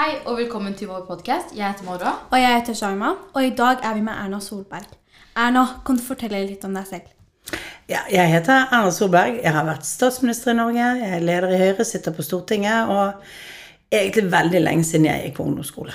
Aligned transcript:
Hei 0.00 0.14
og 0.24 0.38
velkommen 0.38 0.72
til 0.72 0.88
vår 0.88 1.02
podkast. 1.04 1.50
Jeg 1.52 1.74
heter 1.74 1.84
Mora. 1.84 2.10
Og 2.32 2.40
jeg 2.40 2.54
heter 2.54 2.76
Sharma, 2.78 3.10
og 3.34 3.44
i 3.44 3.50
dag 3.52 3.82
er 3.84 3.94
vi 3.98 4.00
med 4.00 4.14
Erna 4.16 4.38
Solberg. 4.40 4.86
Erna, 5.36 5.64
kan 5.84 5.98
du 5.98 6.00
fortelle 6.00 6.38
litt 6.46 6.62
om 6.64 6.72
deg 6.72 6.86
selv? 6.88 7.10
Ja, 7.90 7.98
jeg 8.08 8.30
heter 8.32 8.62
Erna 8.62 8.94
Solberg. 8.96 9.42
Jeg 9.42 9.52
har 9.52 9.66
vært 9.66 9.84
statsminister 9.84 10.54
i 10.54 10.56
Norge. 10.56 10.86
Jeg 11.02 11.10
er 11.18 11.26
leder 11.26 11.52
i 11.52 11.58
Høyre, 11.60 11.84
sitter 11.84 12.16
på 12.16 12.24
Stortinget. 12.24 12.88
Og 12.88 13.92
egentlig 13.92 14.24
veldig 14.32 14.62
lenge 14.62 14.86
siden 14.88 15.10
jeg 15.10 15.26
gikk 15.26 15.36
på 15.36 15.46
ungdomsskole. 15.50 15.92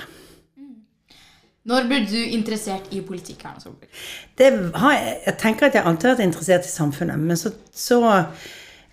Når 1.66 1.88
ble 1.90 1.98
du 2.06 2.20
interessert 2.20 2.94
i 2.94 3.02
politikk? 3.08 3.42
Erna 3.48 3.64
Solberg? 3.64 4.04
Det 4.38 4.52
har 4.84 4.94
jeg, 5.00 5.16
jeg 5.26 5.38
tenker 5.42 5.66
at 5.66 5.80
jeg 5.80 5.82
alltid 5.82 6.12
har 6.12 6.14
vært 6.14 6.28
interessert 6.28 6.70
i 6.70 6.76
samfunnet. 6.76 7.26
Men 7.26 7.42
så, 7.42 7.50
så 7.74 7.98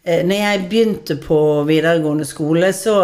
når 0.04 0.36
jeg 0.36 0.64
begynte 0.68 1.16
på 1.24 1.38
videregående 1.64 2.26
skole, 2.28 2.74
så 2.76 2.98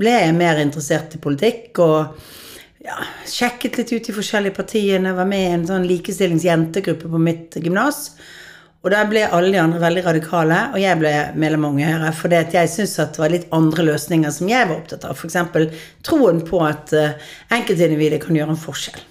ble 0.00 0.14
jeg 0.14 0.36
mer 0.36 0.60
interessert 0.62 1.12
i 1.18 1.20
politikk. 1.20 1.82
Og 1.84 2.86
ja, 2.86 2.96
sjekket 3.28 3.76
litt 3.76 3.92
ut 3.92 4.08
de 4.08 4.14
forskjellige 4.16 4.56
partiene. 4.56 5.12
Var 5.16 5.28
med 5.28 5.44
i 5.44 5.54
en 5.58 5.66
sånn 5.68 5.84
likestillingsjentegruppe 5.90 7.10
på 7.12 7.20
mitt 7.20 7.58
gymnas. 7.60 8.14
Og 8.86 8.92
der 8.94 9.08
ble 9.10 9.26
alle 9.26 9.50
de 9.52 9.60
andre 9.60 9.82
veldig 9.82 10.04
radikale, 10.06 10.58
og 10.70 10.78
jeg 10.78 10.96
ble 11.00 11.12
medlem 11.36 11.66
av 11.66 11.74
Unge 11.74 11.90
Høyre. 11.90 12.14
Fordi 12.16 12.40
jeg 12.54 12.72
syntes 12.72 12.96
at 13.02 13.16
det 13.16 13.24
var 13.24 13.34
litt 13.34 13.48
andre 13.52 13.88
løsninger 13.90 14.32
som 14.32 14.48
jeg 14.48 14.70
var 14.70 14.76
opptatt 14.78 15.04
av. 15.08 15.18
F.eks. 15.18 15.78
troen 16.06 16.40
på 16.46 16.62
at 16.64 16.94
uh, 16.96 17.32
enkeltindividet 17.58 18.22
kan 18.24 18.38
gjøre 18.38 18.54
en 18.54 18.62
forskjell. 18.62 19.02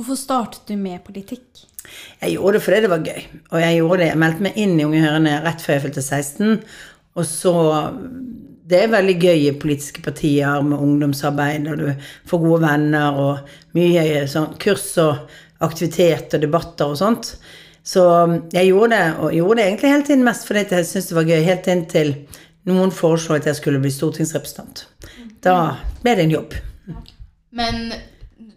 Hvorfor 0.00 0.16
startet 0.16 0.62
du 0.64 0.78
med 0.80 1.02
politikk? 1.04 1.66
Jeg 2.22 2.32
gjorde 2.32 2.56
det 2.56 2.62
fordi 2.64 2.78
det 2.80 2.88
var 2.88 3.02
gøy. 3.04 3.24
Og 3.50 3.60
jeg 3.60 3.76
gjorde 3.76 3.98
det, 4.00 4.06
jeg 4.08 4.20
meldte 4.22 4.44
meg 4.46 4.54
inn 4.62 4.78
i 4.78 4.86
Unge 4.86 5.02
Hørende 5.04 5.34
rett 5.44 5.60
før 5.60 5.74
jeg 5.74 5.82
fylte 5.84 6.04
16. 6.06 6.54
Og 7.20 7.26
så 7.28 7.54
Det 8.70 8.78
er 8.78 8.92
veldig 8.92 9.16
gøy 9.18 9.40
i 9.48 9.58
politiske 9.58 10.00
partier 10.00 10.62
med 10.62 10.78
ungdomsarbeid, 10.78 11.64
og 11.68 11.80
du 11.80 11.88
får 12.30 12.38
gode 12.38 12.60
venner 12.62 13.16
og 13.18 13.48
mye 13.74 14.28
sånn 14.30 14.54
kurs 14.62 14.92
og 15.02 15.26
aktivitet 15.60 16.36
og 16.38 16.44
debatter 16.44 16.92
og 16.92 17.00
sånt. 17.00 17.32
Så 17.82 18.04
jeg 18.54 18.70
gjorde 18.70 18.94
det, 18.94 19.08
og 19.18 19.34
gjorde 19.34 19.58
det 19.58 19.66
egentlig 19.66 19.90
hele 19.90 20.06
tiden 20.06 20.24
mest 20.24 20.46
fordi 20.46 20.62
jeg 20.70 20.86
syntes 20.86 21.10
det 21.10 21.18
var 21.18 21.28
gøy, 21.32 21.42
helt 21.48 21.68
inntil 21.74 22.14
noen 22.70 22.94
foreslo 22.94 23.34
at 23.34 23.50
jeg 23.50 23.58
skulle 23.58 23.82
bli 23.82 23.90
stortingsrepresentant. 23.90 24.86
Da 25.42 25.56
ble 26.04 26.14
det 26.14 26.28
en 26.28 26.36
jobb. 26.38 26.54
Men 27.50 27.90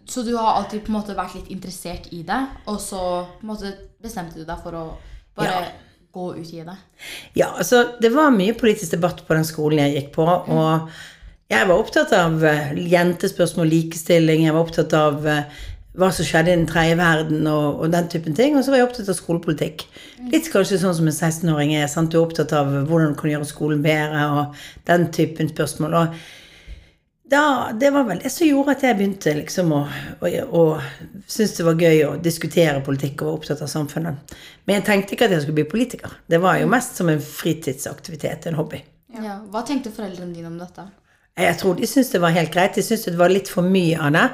Så 0.06 0.22
du 0.22 0.34
har 0.36 0.58
alltid 0.58 0.84
på 0.84 0.92
en 0.92 0.98
måte 0.98 1.16
vært 1.16 1.34
litt 1.38 1.50
interessert 1.54 2.10
i 2.12 2.22
det, 2.28 2.40
og 2.68 2.76
så 2.80 3.00
på 3.38 3.46
en 3.46 3.50
måte 3.54 3.72
bestemte 4.04 4.36
du 4.36 4.44
deg 4.44 4.60
for 4.62 4.76
å 4.76 4.84
bare 5.36 5.50
Ja. 5.64 5.72
gå 6.12 6.28
ut 6.36 6.52
i 6.54 6.62
det? 6.62 6.76
Ja, 7.34 7.48
altså 7.58 7.96
det 8.00 8.12
var 8.14 8.30
mye 8.30 8.54
politisk 8.54 8.92
debatt 8.92 9.24
på 9.26 9.34
den 9.34 9.44
skolen 9.48 9.80
jeg 9.80 9.94
gikk 9.96 10.12
på, 10.14 10.26
og 10.26 10.90
jeg 11.50 11.68
var 11.68 11.78
opptatt 11.80 12.12
av 12.12 12.44
eh, 12.44 12.74
jentespørsmål, 12.74 13.66
likestilling, 13.68 14.44
jeg 14.44 14.52
var 14.54 14.60
opptatt 14.66 14.92
av 14.92 15.26
eh, 15.26 15.42
hva 15.94 16.08
som 16.12 16.26
skjedde 16.26 16.50
i 16.52 16.56
den 16.56 16.66
tredje 16.66 16.96
verden 16.98 17.46
og, 17.46 17.80
og 17.80 17.90
den 17.92 18.08
typen 18.10 18.34
ting, 18.34 18.56
og 18.58 18.64
så 18.64 18.72
var 18.72 18.80
jeg 18.80 18.88
opptatt 18.88 19.08
av 19.12 19.18
skolepolitikk. 19.18 19.84
Litt 20.32 20.48
kanskje 20.52 20.80
sånn 20.82 20.94
som 20.96 21.06
en 21.06 21.14
16-åring 21.14 21.74
er, 21.78 21.86
sant? 21.86 22.10
du 22.10 22.18
er 22.18 22.24
opptatt 22.26 22.52
av 22.52 22.66
hvordan 22.88 23.14
du 23.14 23.18
kan 23.20 23.30
gjøre 23.30 23.46
skolen 23.46 23.82
bedre 23.84 24.24
og 24.34 24.64
den 24.90 25.06
typen 25.14 25.48
spørsmål. 25.52 25.94
og 25.94 26.16
da, 27.30 27.72
det 27.80 27.90
var 27.90 28.04
vel 28.04 28.18
det 28.20 28.30
som 28.32 28.46
gjorde 28.46 28.74
at 28.74 28.82
jeg 28.84 28.96
begynte 28.98 29.32
liksom 29.38 29.70
å, 29.72 29.80
å, 30.20 30.28
å 30.28 30.64
synes 31.26 31.54
det 31.56 31.64
var 31.64 31.80
gøy 31.80 32.02
å 32.04 32.10
diskutere 32.20 32.82
politikk 32.84 33.22
og 33.22 33.30
var 33.30 33.38
opptatt 33.38 33.62
av 33.64 33.70
samfunnet. 33.72 34.34
Men 34.64 34.78
jeg 34.78 34.86
tenkte 34.90 35.16
ikke 35.16 35.28
at 35.30 35.36
jeg 35.36 35.46
skulle 35.46 35.62
bli 35.62 35.70
politiker. 35.70 36.18
Det 36.28 36.40
var 36.42 36.58
jo 36.60 36.68
mest 36.68 37.00
som 37.00 37.08
en 37.08 37.22
fritidsaktivitet, 37.24 38.50
en 38.50 38.58
hobby. 38.60 38.82
Ja. 39.14 39.38
Hva 39.48 39.64
tenkte 39.64 39.94
foreldrene 39.94 40.36
dine 40.36 40.50
om 40.50 40.60
dette? 40.60 40.84
Jeg 41.40 41.56
tror 41.58 41.78
de 41.78 41.88
syntes 41.88 42.12
det 42.12 42.20
var 42.22 42.34
helt 42.36 42.52
greit. 42.54 42.76
De 42.76 42.84
syntes 42.84 43.08
det 43.08 43.18
var 43.18 43.32
litt 43.32 43.48
for 43.50 43.66
mye 43.66 43.96
av 43.98 44.12
det 44.14 44.26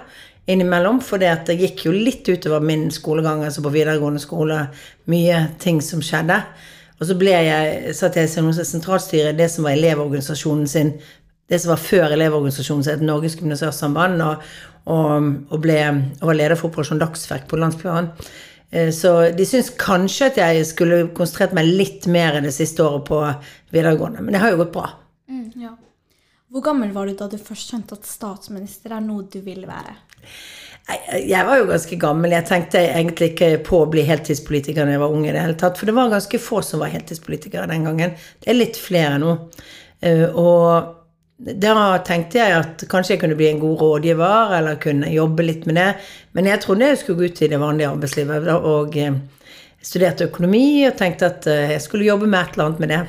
innimellom. 0.50 0.98
For 1.04 1.22
det 1.22 1.56
gikk 1.60 1.86
jo 1.86 1.94
litt 1.94 2.28
utover 2.28 2.64
min 2.64 2.88
skolegang, 2.92 3.44
altså 3.46 3.62
på 3.64 3.72
videregående 3.72 4.20
skole. 4.22 4.64
Mye 5.12 5.44
ting 5.62 5.78
som 5.84 6.02
skjedde. 6.04 6.42
Og 7.00 7.08
så 7.08 7.16
ble 7.16 7.32
jeg, 7.32 7.94
satt 7.96 8.18
jeg 8.18 8.28
i 8.28 8.64
sentralstyret 8.68 9.38
det 9.38 9.46
som 9.48 9.64
var 9.64 9.72
elevorganisasjonen 9.78 10.66
sin 10.68 10.90
det 11.50 11.58
som 11.58 11.72
var 11.74 11.82
før 11.82 12.14
Elevorganisasjonen, 12.14 12.84
som 12.86 12.94
het 12.94 13.02
Norges 13.04 13.34
Gymnasørsamband, 13.40 14.22
og, 14.22 14.46
og, 14.86 15.28
og, 15.50 15.58
ble, 15.62 15.80
og 16.20 16.30
var 16.30 16.38
leder 16.38 16.58
for 16.58 16.70
Operasjon 16.70 17.02
Dagsverk 17.02 17.48
på 17.50 17.58
landsplan. 17.60 18.12
Så 18.94 19.10
de 19.34 19.44
syns 19.48 19.72
kanskje 19.74 20.28
at 20.30 20.36
jeg 20.38 20.66
skulle 20.68 21.00
konsentrert 21.16 21.56
meg 21.58 21.66
litt 21.66 22.06
mer 22.06 22.38
det 22.44 22.52
siste 22.54 22.84
året 22.84 23.02
på 23.08 23.18
videregående. 23.74 24.22
Men 24.22 24.36
det 24.36 24.42
har 24.44 24.52
jo 24.54 24.60
gått 24.60 24.76
bra. 24.76 24.86
Mm, 25.26 25.48
ja. 25.58 25.72
Hvor 26.50 26.62
gammel 26.62 26.92
var 26.94 27.10
du 27.10 27.18
da 27.18 27.26
du 27.30 27.34
først 27.38 27.70
skjønte 27.70 27.98
at 27.98 28.06
statsminister 28.06 28.94
er 28.94 29.02
noe 29.02 29.26
du 29.30 29.40
vil 29.42 29.66
være? 29.66 29.96
Jeg, 30.86 31.20
jeg 31.30 31.46
var 31.46 31.58
jo 31.60 31.66
ganske 31.68 31.98
gammel. 32.02 32.34
Jeg 32.34 32.46
tenkte 32.46 32.84
egentlig 32.84 33.32
ikke 33.32 33.50
på 33.66 33.82
å 33.82 33.90
bli 33.90 34.06
heltidspolitiker 34.06 34.86
da 34.86 34.94
jeg 34.94 35.02
var 35.02 35.18
ung. 35.18 35.26
i 35.26 35.34
det 35.34 35.42
hele 35.42 35.58
tatt, 35.58 35.78
For 35.78 35.90
det 35.90 35.94
var 35.98 36.14
ganske 36.14 36.42
få 36.42 36.62
som 36.66 36.82
var 36.82 36.94
heltidspolitikere 36.94 37.70
den 37.70 37.90
gangen. 37.90 38.16
Det 38.38 38.50
er 38.50 38.58
litt 38.58 38.78
flere 38.78 39.18
nå. 39.22 39.36
Og 40.30 40.99
da 41.40 41.74
tenkte 42.04 42.36
jeg 42.36 42.56
at 42.58 42.82
kanskje 42.90 43.14
jeg 43.14 43.22
kunne 43.22 43.36
bli 43.38 43.48
en 43.48 43.62
god 43.62 43.80
rådgiver, 43.80 44.56
eller 44.58 44.80
kunne 44.82 45.08
jobbe 45.12 45.46
litt 45.46 45.64
med 45.68 45.78
det. 45.80 45.90
Men 46.36 46.50
jeg 46.50 46.60
trodde 46.60 46.90
jeg 46.90 47.00
skulle 47.00 47.22
gå 47.22 47.30
ut 47.30 47.42
i 47.42 47.48
det 47.48 47.60
vanlige 47.62 47.88
arbeidslivet. 47.88 48.50
Og 48.60 48.98
studerte 49.80 50.28
økonomi 50.28 50.84
og 50.84 50.98
tenkte 51.00 51.30
at 51.30 51.48
jeg 51.48 51.80
skulle 51.80 52.04
jobbe 52.04 52.28
med 52.28 52.42
et 52.42 52.54
eller 52.58 52.68
annet 52.68 52.84
med 52.84 52.92
det. 52.92 53.00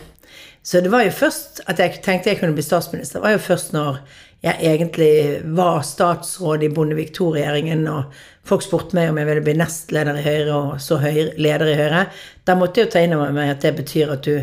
Så 0.64 0.80
det 0.82 0.92
var 0.94 1.04
jo 1.04 1.12
først 1.12 1.64
at 1.68 1.80
jeg 1.82 2.00
tenkte 2.06 2.30
jeg 2.30 2.40
kunne 2.40 2.56
bli 2.56 2.64
statsminister. 2.64 3.20
Det 3.20 3.26
var 3.26 3.34
jo 3.36 3.42
først 3.44 3.74
når 3.74 3.98
jeg 4.42 4.58
egentlig 4.72 5.14
var 5.58 5.84
statsråd 5.86 6.64
i 6.66 6.70
Bondevik 6.74 7.12
II-regjeringen, 7.14 7.84
og 7.90 8.14
folk 8.48 8.64
spurte 8.66 8.98
meg 8.98 9.12
om 9.12 9.20
jeg 9.22 9.30
ville 9.30 9.44
bli 9.46 9.58
nestleder 9.60 10.18
i 10.18 10.24
Høyre, 10.26 10.56
og 10.56 10.82
så 10.82 10.98
høyre, 11.02 11.36
leder 11.38 11.70
i 11.70 11.76
Høyre. 11.78 12.06
Da 12.48 12.56
måtte 12.58 12.82
jeg 12.82 12.88
jo 12.88 12.94
ta 12.96 13.04
inn 13.06 13.14
over 13.18 13.36
meg 13.36 13.52
at 13.54 13.66
det 13.66 13.76
betyr 13.78 14.16
at 14.16 14.26
du 14.26 14.40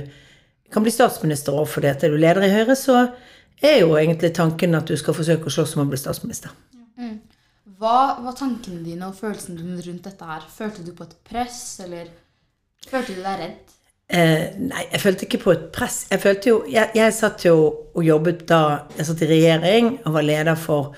kan 0.75 0.85
bli 0.85 0.93
statsminister 0.95 1.57
òg, 1.57 1.67
fordi 1.73 1.91
at 1.91 2.05
er 2.07 2.15
du 2.15 2.21
leder 2.21 2.47
i 2.47 2.53
Høyre, 2.53 2.77
så 2.79 3.09
er 3.63 3.81
jo 3.83 3.97
egentlig 3.99 4.31
tanken 4.37 4.77
at 4.79 4.91
du 4.91 4.97
skal 4.99 5.17
forsøke 5.17 5.51
å 5.51 5.55
slåss 5.55 5.75
om 5.77 5.87
å 5.87 5.89
bli 5.91 5.99
statsminister. 5.99 6.53
Mm. 6.99 7.17
Hva 7.79 8.19
var 8.23 8.37
tankene 8.39 8.83
dine 8.83 9.09
og 9.09 9.19
følelsene 9.19 9.59
dine 9.61 9.83
rundt 9.83 10.07
dette 10.07 10.29
her? 10.29 10.47
Følte 10.51 10.85
du 10.87 10.93
på 10.95 11.07
et 11.07 11.17
press, 11.27 11.61
eller 11.85 12.11
følte 12.87 13.15
du 13.15 13.23
deg 13.23 13.43
redd? 13.43 13.75
Eh, 14.09 14.55
nei, 14.57 14.87
jeg 14.89 15.03
følte 15.03 15.27
ikke 15.27 15.43
på 15.43 15.53
et 15.53 15.65
press. 15.75 16.07
Jeg 16.09 16.23
følte 16.23 16.49
jo 16.49 16.61
Jeg, 16.71 16.89
jeg 16.97 17.13
satt 17.13 17.45
jo 17.45 17.57
og 17.93 18.01
jobbet 18.01 18.47
da 18.49 18.61
Jeg 18.97 19.05
satt 19.05 19.25
i 19.27 19.29
regjering 19.29 19.91
og 19.99 20.15
var 20.15 20.25
leder 20.25 20.57
for 20.57 20.95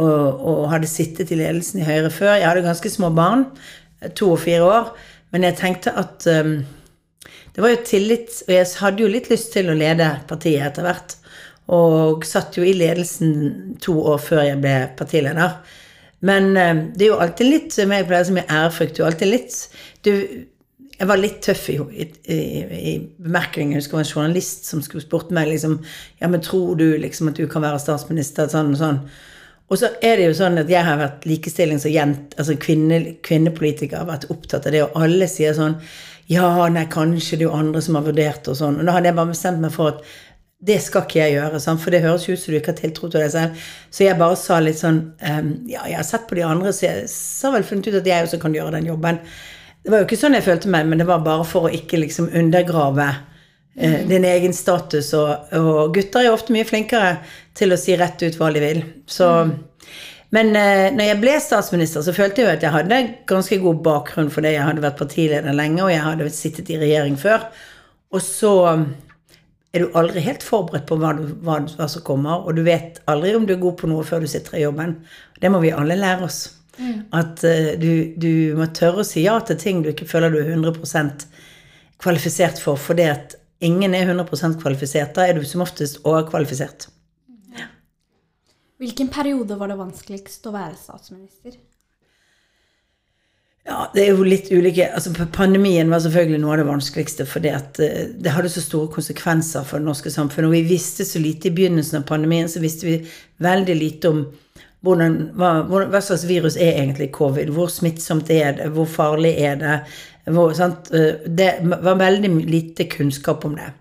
og, 0.00 0.40
og 0.42 0.62
hadde 0.72 0.88
sittet 0.90 1.30
i 1.30 1.36
ledelsen 1.38 1.82
i 1.82 1.84
Høyre 1.86 2.08
før. 2.10 2.32
Jeg 2.34 2.48
hadde 2.48 2.64
ganske 2.64 2.90
små 2.90 3.12
barn, 3.14 3.44
to 4.18 4.32
og 4.32 4.40
fire 4.42 4.64
år, 4.66 4.88
men 5.30 5.46
jeg 5.46 5.58
tenkte 5.60 5.92
at 5.94 6.26
um, 6.34 6.56
det 7.54 7.62
var 7.62 7.70
jo 7.70 7.84
tillit 7.86 8.40
Og 8.48 8.50
jeg 8.56 8.66
hadde 8.80 9.04
jo 9.04 9.12
litt 9.12 9.30
lyst 9.30 9.52
til 9.54 9.70
å 9.70 9.76
lede 9.78 10.08
partiet 10.26 10.66
etter 10.66 10.88
hvert. 10.88 11.14
Og 11.72 12.26
satt 12.28 12.58
jo 12.58 12.64
i 12.66 12.74
ledelsen 12.76 13.78
to 13.80 13.96
år 14.12 14.18
før 14.20 14.42
jeg 14.44 14.60
ble 14.60 14.74
partileder. 14.98 15.60
Men 16.24 16.56
eh, 16.56 16.74
det 16.96 17.06
er 17.06 17.12
jo 17.12 17.20
alltid 17.20 17.48
litt 17.50 17.76
som 17.76 17.92
jeg 17.92 18.08
pleier 18.08 18.26
som 18.28 18.40
er 18.40 18.50
ærefrykt. 18.52 19.00
Er 19.00 19.10
alltid 19.10 19.30
litt 19.30 19.56
du, 20.04 20.12
Jeg 20.94 21.08
var 21.10 21.20
litt 21.20 21.40
tøff 21.42 21.68
i, 21.72 21.76
i, 21.76 22.38
i 22.92 22.94
bemerkningen. 23.18 23.74
Jeg 23.74 23.82
husker 23.82 23.96
det 23.96 24.00
var 24.02 24.06
en 24.06 24.14
journalist 24.14 24.68
som 24.70 24.82
skulle 24.84 25.04
spurte 25.04 25.36
meg 25.36 25.50
liksom 25.52 25.78
Ja, 26.20 26.28
men 26.28 26.44
tror 26.44 26.76
du 26.80 26.86
liksom 27.00 27.32
at 27.32 27.40
du 27.40 27.46
kan 27.50 27.64
være 27.64 27.82
statsminister? 27.82 28.48
Sånn 28.52 28.74
og 28.76 28.80
sånn. 28.80 29.00
Og 29.72 29.80
så 29.80 29.94
er 30.04 30.20
det 30.20 30.26
jo 30.28 30.36
sånn 30.36 30.60
at 30.60 30.68
jeg 30.70 30.84
har 30.84 31.00
vært 31.00 31.24
likestillings- 31.28 31.86
og 31.88 31.94
jent, 31.94 32.34
altså 32.36 32.56
kvinne, 32.60 32.98
kvinnepolitiker, 33.24 34.02
har 34.02 34.10
vært 34.10 34.28
opptatt 34.32 34.68
av 34.68 34.74
det, 34.74 34.82
og 34.84 34.98
alle 35.06 35.28
sier 35.30 35.56
sånn 35.56 35.78
Ja, 36.28 36.46
nei, 36.72 36.84
kanskje 36.88 37.36
det 37.36 37.44
er 37.44 37.50
jo 37.50 37.56
andre 37.56 37.80
som 37.84 37.98
har 37.98 38.04
vurdert 38.06 38.46
og 38.48 38.56
sånn. 38.56 38.78
Og 38.80 38.86
da 38.86 38.94
hadde 38.96 39.10
jeg 39.10 39.16
bare 39.18 39.32
bestemt 39.32 39.60
meg 39.60 39.74
for 39.74 39.92
at 39.92 40.06
det 40.64 40.78
skal 40.80 41.04
ikke 41.04 41.20
jeg 41.20 41.34
gjøre, 41.34 41.60
for 41.60 41.92
det 41.92 42.00
høres 42.04 42.24
ut 42.28 42.40
som 42.40 42.52
du 42.52 42.56
ikke 42.58 42.72
har 42.72 42.78
tiltro 42.78 43.10
til 43.12 43.20
deg 43.20 43.32
selv. 43.34 43.66
Så 43.92 44.06
jeg 44.06 44.16
bare 44.20 44.38
sa 44.40 44.60
litt 44.62 44.80
sånn 44.80 45.00
um, 45.20 45.50
Ja, 45.68 45.84
jeg 45.90 45.98
har 45.98 46.06
sett 46.08 46.24
på 46.30 46.38
de 46.38 46.46
andre, 46.46 46.72
så 46.72 46.86
jeg 46.86 47.04
har 47.10 47.52
vel 47.58 47.66
funnet 47.68 47.90
ut 47.90 47.98
at 48.00 48.08
jeg 48.08 48.28
også 48.28 48.40
kan 48.40 48.56
gjøre 48.56 48.78
den 48.78 48.88
jobben. 48.88 49.20
Det 49.84 49.92
var 49.92 50.00
jo 50.00 50.08
ikke 50.08 50.20
sånn 50.22 50.38
jeg 50.38 50.46
følte 50.46 50.72
meg, 50.72 50.88
men 50.88 51.02
det 51.02 51.08
var 51.10 51.24
bare 51.26 51.44
for 51.48 51.68
å 51.68 51.74
ikke 51.74 52.00
liksom 52.00 52.30
undergrave 52.32 53.10
uh, 53.12 54.00
din 54.08 54.24
egen 54.30 54.56
status. 54.56 55.12
Og, 55.18 55.52
og, 55.60 55.82
gutter 55.96 56.22
er 56.22 56.30
jo 56.30 56.38
ofte 56.38 56.56
mye 56.56 56.68
flinkere 56.68 57.18
til 57.58 57.74
å 57.74 57.80
si 57.80 57.98
rett 58.00 58.24
ut 58.24 58.40
hva 58.40 58.52
de 58.54 58.64
vil. 58.64 58.82
Så 59.04 59.30
Men 60.34 60.56
uh, 60.56 60.88
når 60.96 61.10
jeg 61.10 61.20
ble 61.20 61.38
statsminister, 61.44 62.06
så 62.06 62.16
følte 62.16 62.40
jeg 62.40 62.48
jo 62.48 62.56
at 62.56 62.64
jeg 62.64 62.78
hadde 62.78 63.04
ganske 63.28 63.60
god 63.68 63.84
bakgrunn 63.84 64.32
for 64.32 64.40
det. 64.40 64.56
Jeg 64.56 64.64
hadde 64.70 64.88
vært 64.88 65.02
partileder 65.02 65.60
lenge, 65.60 65.84
og 65.84 65.92
jeg 65.92 66.08
hadde 66.08 66.32
sittet 66.32 66.72
i 66.72 66.80
regjering 66.80 67.20
før. 67.20 67.50
Og 68.14 68.22
så 68.24 68.54
er 69.74 69.82
du 69.82 69.96
aldri 69.98 70.22
helt 70.22 70.44
forberedt 70.46 70.86
på 70.86 70.96
hva, 71.00 71.12
du, 71.18 71.24
hva, 71.42 71.58
hva, 71.66 71.86
som 71.90 72.04
kommer, 72.06 72.44
og 72.46 72.54
du 72.54 72.62
vet 72.66 73.00
aldri 73.10 73.34
om 73.34 73.46
du 73.46 73.56
er 73.56 73.62
god 73.62 73.78
på 73.80 73.90
noe 73.90 74.04
før 74.06 74.22
du 74.22 74.30
sitter 74.30 74.60
i 74.60 74.62
jobben. 74.62 75.00
Det 75.42 75.50
må 75.50 75.58
vi 75.64 75.74
alle 75.74 75.96
lære 75.98 76.28
oss. 76.28 76.44
Mm. 76.78 77.00
At 77.14 77.42
uh, 77.46 77.72
du, 77.78 78.14
du, 78.18 78.30
må 78.58 78.68
tørre 78.74 79.02
å 79.02 79.06
si 79.06 79.24
ja 79.26 79.36
til 79.46 79.58
ting 79.58 79.82
du 79.82 79.90
ikke 79.90 80.08
føler 80.10 80.30
du 80.30 80.40
er 80.40 80.54
100% 80.54 81.26
kvalifisert 82.02 82.62
for, 82.62 82.78
fordi 82.78 83.08
at 83.10 83.36
ingen 83.64 83.94
er 83.98 84.10
100 84.14 84.60
kvalifisert. 84.62 85.14
Da 85.16 85.26
er 85.26 85.38
du 85.38 85.46
som 85.48 85.64
oftest 85.66 86.02
overkvalifisert. 86.06 86.88
Ja. 87.58 87.70
Hvilken 88.82 89.10
periode 89.14 89.58
var 89.58 89.72
det 89.72 89.80
vanskeligst 89.82 90.46
å 90.46 90.54
være 90.54 90.78
statsminister? 90.78 91.58
Ja, 93.64 93.86
det 93.94 94.02
er 94.02 94.10
jo 94.12 94.26
litt 94.28 94.50
ulike 94.52 94.90
altså 94.92 95.14
Pandemien 95.32 95.88
var 95.88 96.02
selvfølgelig 96.04 96.40
noe 96.42 96.52
av 96.52 96.60
det 96.60 96.66
vanskeligste, 96.68 97.24
fordi 97.24 97.52
at 97.56 97.78
eh, 97.80 98.10
det 98.20 98.34
hadde 98.34 98.50
så 98.52 98.60
store 98.60 98.90
konsekvenser 98.92 99.64
for 99.64 99.80
det 99.80 99.88
norske 99.88 100.12
samfunnet. 100.12 100.50
Og 100.50 100.56
vi 100.58 100.74
visste 100.74 101.06
så 101.08 101.22
lite 101.22 101.48
i 101.48 101.54
begynnelsen 101.56 102.02
av 102.02 102.08
pandemien, 102.10 102.50
så 102.50 102.60
visste 102.60 102.90
vi 102.90 102.98
veldig 103.44 103.76
lite 103.80 104.12
om 104.12 104.26
hvordan, 104.84 105.16
hva, 105.40 105.54
hva 105.64 106.02
slags 106.04 106.26
virus 106.28 106.58
er 106.60 106.76
egentlig 106.82 107.08
covid. 107.16 107.54
Hvor 107.56 107.72
smittsomt 107.72 108.28
er 108.34 108.58
det? 108.58 108.68
Hvor 108.76 108.90
farlig 108.90 109.32
er 109.40 109.56
det? 109.62 109.78
Hvor? 110.28 110.52
Eh, 110.52 111.24
Det 111.24 111.50
var 111.64 111.96
veldig 112.04 112.34
lite 112.44 112.84
kunnskap 112.92 113.48
om 113.48 113.56
det. 113.56 113.72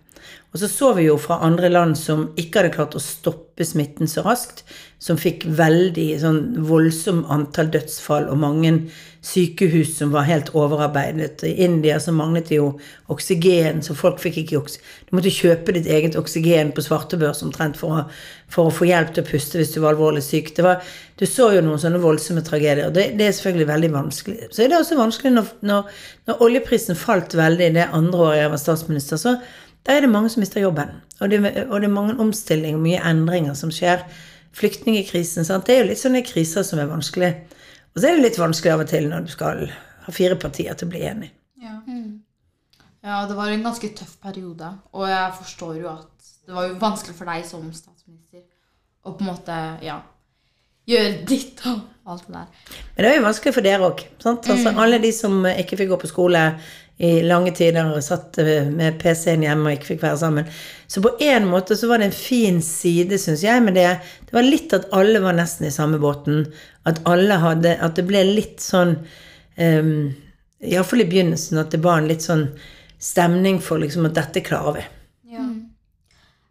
Og 0.53 0.61
så 0.61 0.69
så 0.69 0.93
vi 0.93 1.07
jo 1.09 1.17
fra 1.17 1.41
andre 1.43 1.69
land 1.69 1.97
som 1.97 2.27
ikke 2.37 2.61
hadde 2.61 2.75
klart 2.75 2.95
å 2.95 3.01
stoppe 3.01 3.65
smitten 3.65 4.07
så 4.07 4.21
raskt, 4.23 4.61
som 5.01 5.17
fikk 5.19 5.47
veldig 5.59 6.11
sånn 6.21 6.43
voldsom 6.69 7.25
antall 7.33 7.71
dødsfall 7.73 8.29
og 8.29 8.37
mange 8.39 8.75
sykehus 9.23 9.95
som 9.97 10.11
var 10.11 10.27
helt 10.27 10.49
overarbeidet. 10.51 11.45
I 11.47 11.53
India 11.63 11.95
så 12.03 12.11
manglet 12.11 12.49
det 12.51 12.57
jo 12.59 12.73
oksygen, 13.13 13.79
så 13.85 13.95
folk 13.95 14.19
fikk 14.19 14.41
ikke 14.41 14.59
oksygen. 14.59 14.89
Du 15.07 15.15
måtte 15.15 15.31
kjøpe 15.31 15.75
ditt 15.77 15.87
eget 15.87 16.17
oksygen 16.19 16.73
på 16.75 16.83
svartebørs 16.83 17.43
omtrent 17.45 17.79
for 17.79 18.09
for 18.53 18.69
å 18.69 18.73
få 18.73 18.85
hjelp 18.85 19.13
til 19.15 19.23
å 19.23 19.27
puste 19.27 19.59
hvis 19.59 19.71
du 19.73 19.79
var 19.81 19.95
alvorlig 19.95 20.21
syk. 20.25 20.51
Var, 20.61 20.83
du 21.17 21.25
så 21.29 21.49
jo 21.55 21.63
noen 21.65 21.81
sånne 21.81 22.01
voldsomme 22.03 22.43
tragedier. 22.45 22.91
Det, 22.93 23.07
det 23.17 23.27
er 23.27 23.35
selvfølgelig 23.37 23.69
veldig 23.71 23.91
vanskelig. 23.95 24.49
Så 24.53 24.63
er 24.63 24.69
det 24.69 24.77
også 24.77 24.99
vanskelig 24.99 25.33
når, 25.33 25.47
når, 25.65 25.95
når 26.29 26.43
oljeprisen 26.47 26.99
falt 26.99 27.33
veldig 27.37 27.71
det 27.77 27.87
andre 27.89 28.27
året 28.27 28.41
jeg 28.43 28.51
var 28.53 28.61
statsminister. 28.61 29.21
så 29.21 29.37
der 29.83 29.97
er 29.97 30.05
det 30.05 30.13
mange 30.13 30.29
som 30.31 30.39
mister 30.39 30.61
jobben. 30.63 30.93
Og 31.19 31.31
det, 31.31 31.41
og 31.69 31.81
det 31.81 31.89
er 31.89 31.91
mange 31.91 32.15
omstillinger, 32.21 32.79
mye 32.79 33.01
endringer 33.03 33.57
som 33.57 33.71
skjer. 33.73 34.05
Flyktningkrisen, 34.55 35.43
sant. 35.47 35.65
Det 35.67 35.75
er 35.75 35.81
jo 35.81 35.89
litt 35.89 35.99
sånne 35.99 36.21
kriser 36.23 36.63
som 36.63 36.79
er 36.79 36.87
vanskelig. 36.91 37.33
Og 37.93 38.01
så 38.01 38.09
er 38.09 38.17
det 38.17 38.25
litt 38.27 38.41
vanskelig 38.41 38.73
av 38.73 38.83
og 38.85 38.89
til 38.89 39.09
når 39.09 39.25
du 39.27 39.33
skal 39.33 39.67
ha 40.03 40.13
fire 40.13 40.37
partier 40.41 40.77
til 40.77 40.89
å 40.89 40.93
bli 40.93 41.03
enig. 41.07 41.29
Ja. 41.61 41.77
Ja, 43.03 43.25
det 43.27 43.35
var 43.35 43.51
en 43.51 43.65
ganske 43.65 43.89
tøff 43.97 44.15
periode. 44.23 44.69
Og 44.95 45.05
jeg 45.11 45.37
forstår 45.41 45.77
jo 45.81 45.91
at 45.91 46.31
det 46.47 46.55
var 46.55 46.67
jo 46.69 46.79
vanskelig 46.79 47.15
for 47.17 47.29
deg 47.29 47.45
som 47.47 47.65
statsminister 47.75 48.43
å 49.03 49.11
på 49.11 49.23
en 49.25 49.29
måte, 49.33 49.55
ja, 49.83 49.97
gjøre 50.87 51.25
ditt 51.27 51.59
og 51.67 51.81
alt 52.07 52.23
det 52.27 52.35
der. 52.37 52.71
Men 52.95 53.05
det 53.05 53.09
er 53.09 53.17
jo 53.17 53.25
vanskelig 53.25 53.55
for 53.55 53.65
dere 53.65 53.89
òg. 53.89 54.05
Altså, 54.23 54.71
alle 54.71 54.99
de 55.03 55.11
som 55.15 55.43
ikke 55.51 55.79
fikk 55.79 55.91
gå 55.91 55.99
på 55.99 56.11
skole 56.11 56.45
i 57.03 57.11
lange 57.25 57.51
tider 57.57 57.89
og 57.89 58.03
satt 58.05 58.37
med 58.71 58.99
PC-en 59.01 59.43
hjemme 59.43 59.67
og 59.71 59.77
ikke 59.77 59.93
fikk 59.93 60.03
være 60.03 60.19
sammen. 60.21 60.49
Så 60.87 61.01
på 61.03 61.15
en 61.25 61.47
måte 61.49 61.75
så 61.79 61.89
var 61.89 61.99
det 61.99 62.11
en 62.11 62.15
fin 62.15 62.61
side, 62.63 63.17
syns 63.19 63.43
jeg, 63.43 63.63
med 63.65 63.75
det. 63.79 63.89
Det 64.27 64.35
var 64.35 64.45
litt 64.47 64.75
at 64.77 64.91
alle 64.95 65.23
var 65.23 65.35
nesten 65.35 65.67
i 65.67 65.73
samme 65.73 65.99
båten. 65.99 66.45
At 66.89 66.99
alle 67.07 67.39
hadde 67.39 67.77
At 67.79 67.95
det 67.95 68.05
ble 68.09 68.23
litt 68.27 68.63
sånn 68.63 68.97
um, 69.57 70.13
Iallfall 70.63 71.03
i 71.03 71.09
begynnelsen 71.09 71.59
at 71.59 71.73
det 71.73 71.81
var 71.83 71.99
en 71.99 72.07
litt 72.07 72.23
sånn 72.23 72.45
stemning 73.03 73.57
for 73.59 73.81
liksom 73.83 74.07
at 74.07 74.15
dette 74.15 74.43
klarer 74.47 74.77
vi. 74.77 74.83
Ja. 75.35 75.43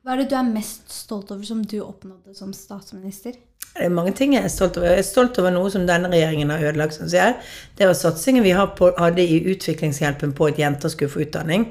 Hva 0.02 0.12
er 0.12 0.20
det 0.20 0.26
du 0.32 0.37
er 0.37 0.50
mest 0.50 0.93
stolt 0.93 1.31
over 1.32 1.46
som 1.49 1.62
du 1.64 1.79
oppnådde 1.81 2.34
som 2.37 2.50
statsminister? 2.52 3.38
Det 3.73 3.87
er 3.87 3.94
mange 3.94 4.12
ting 4.12 4.34
jeg 4.37 4.44
er 4.44 4.52
stolt 4.52 4.76
over. 4.76 4.90
Jeg 4.90 5.00
er 5.00 5.08
stolt 5.08 5.38
over 5.40 5.55
noe 5.55 5.70
som 5.73 5.87
denne 5.88 6.11
regjeringen 6.12 6.52
har 6.52 6.61
ødelagt, 6.69 6.99
som 6.99 7.08
jeg. 7.08 7.38
Det 7.79 7.88
var 7.88 7.96
satsingen 7.96 8.44
vi 8.44 8.52
hadde 8.52 9.25
i 9.25 9.40
utviklingshjelpen 9.55 10.34
på 10.37 10.50
at 10.50 10.61
jenter 10.61 10.93
skulle 10.93 11.12
få 11.14 11.25
utdanning. 11.25 11.70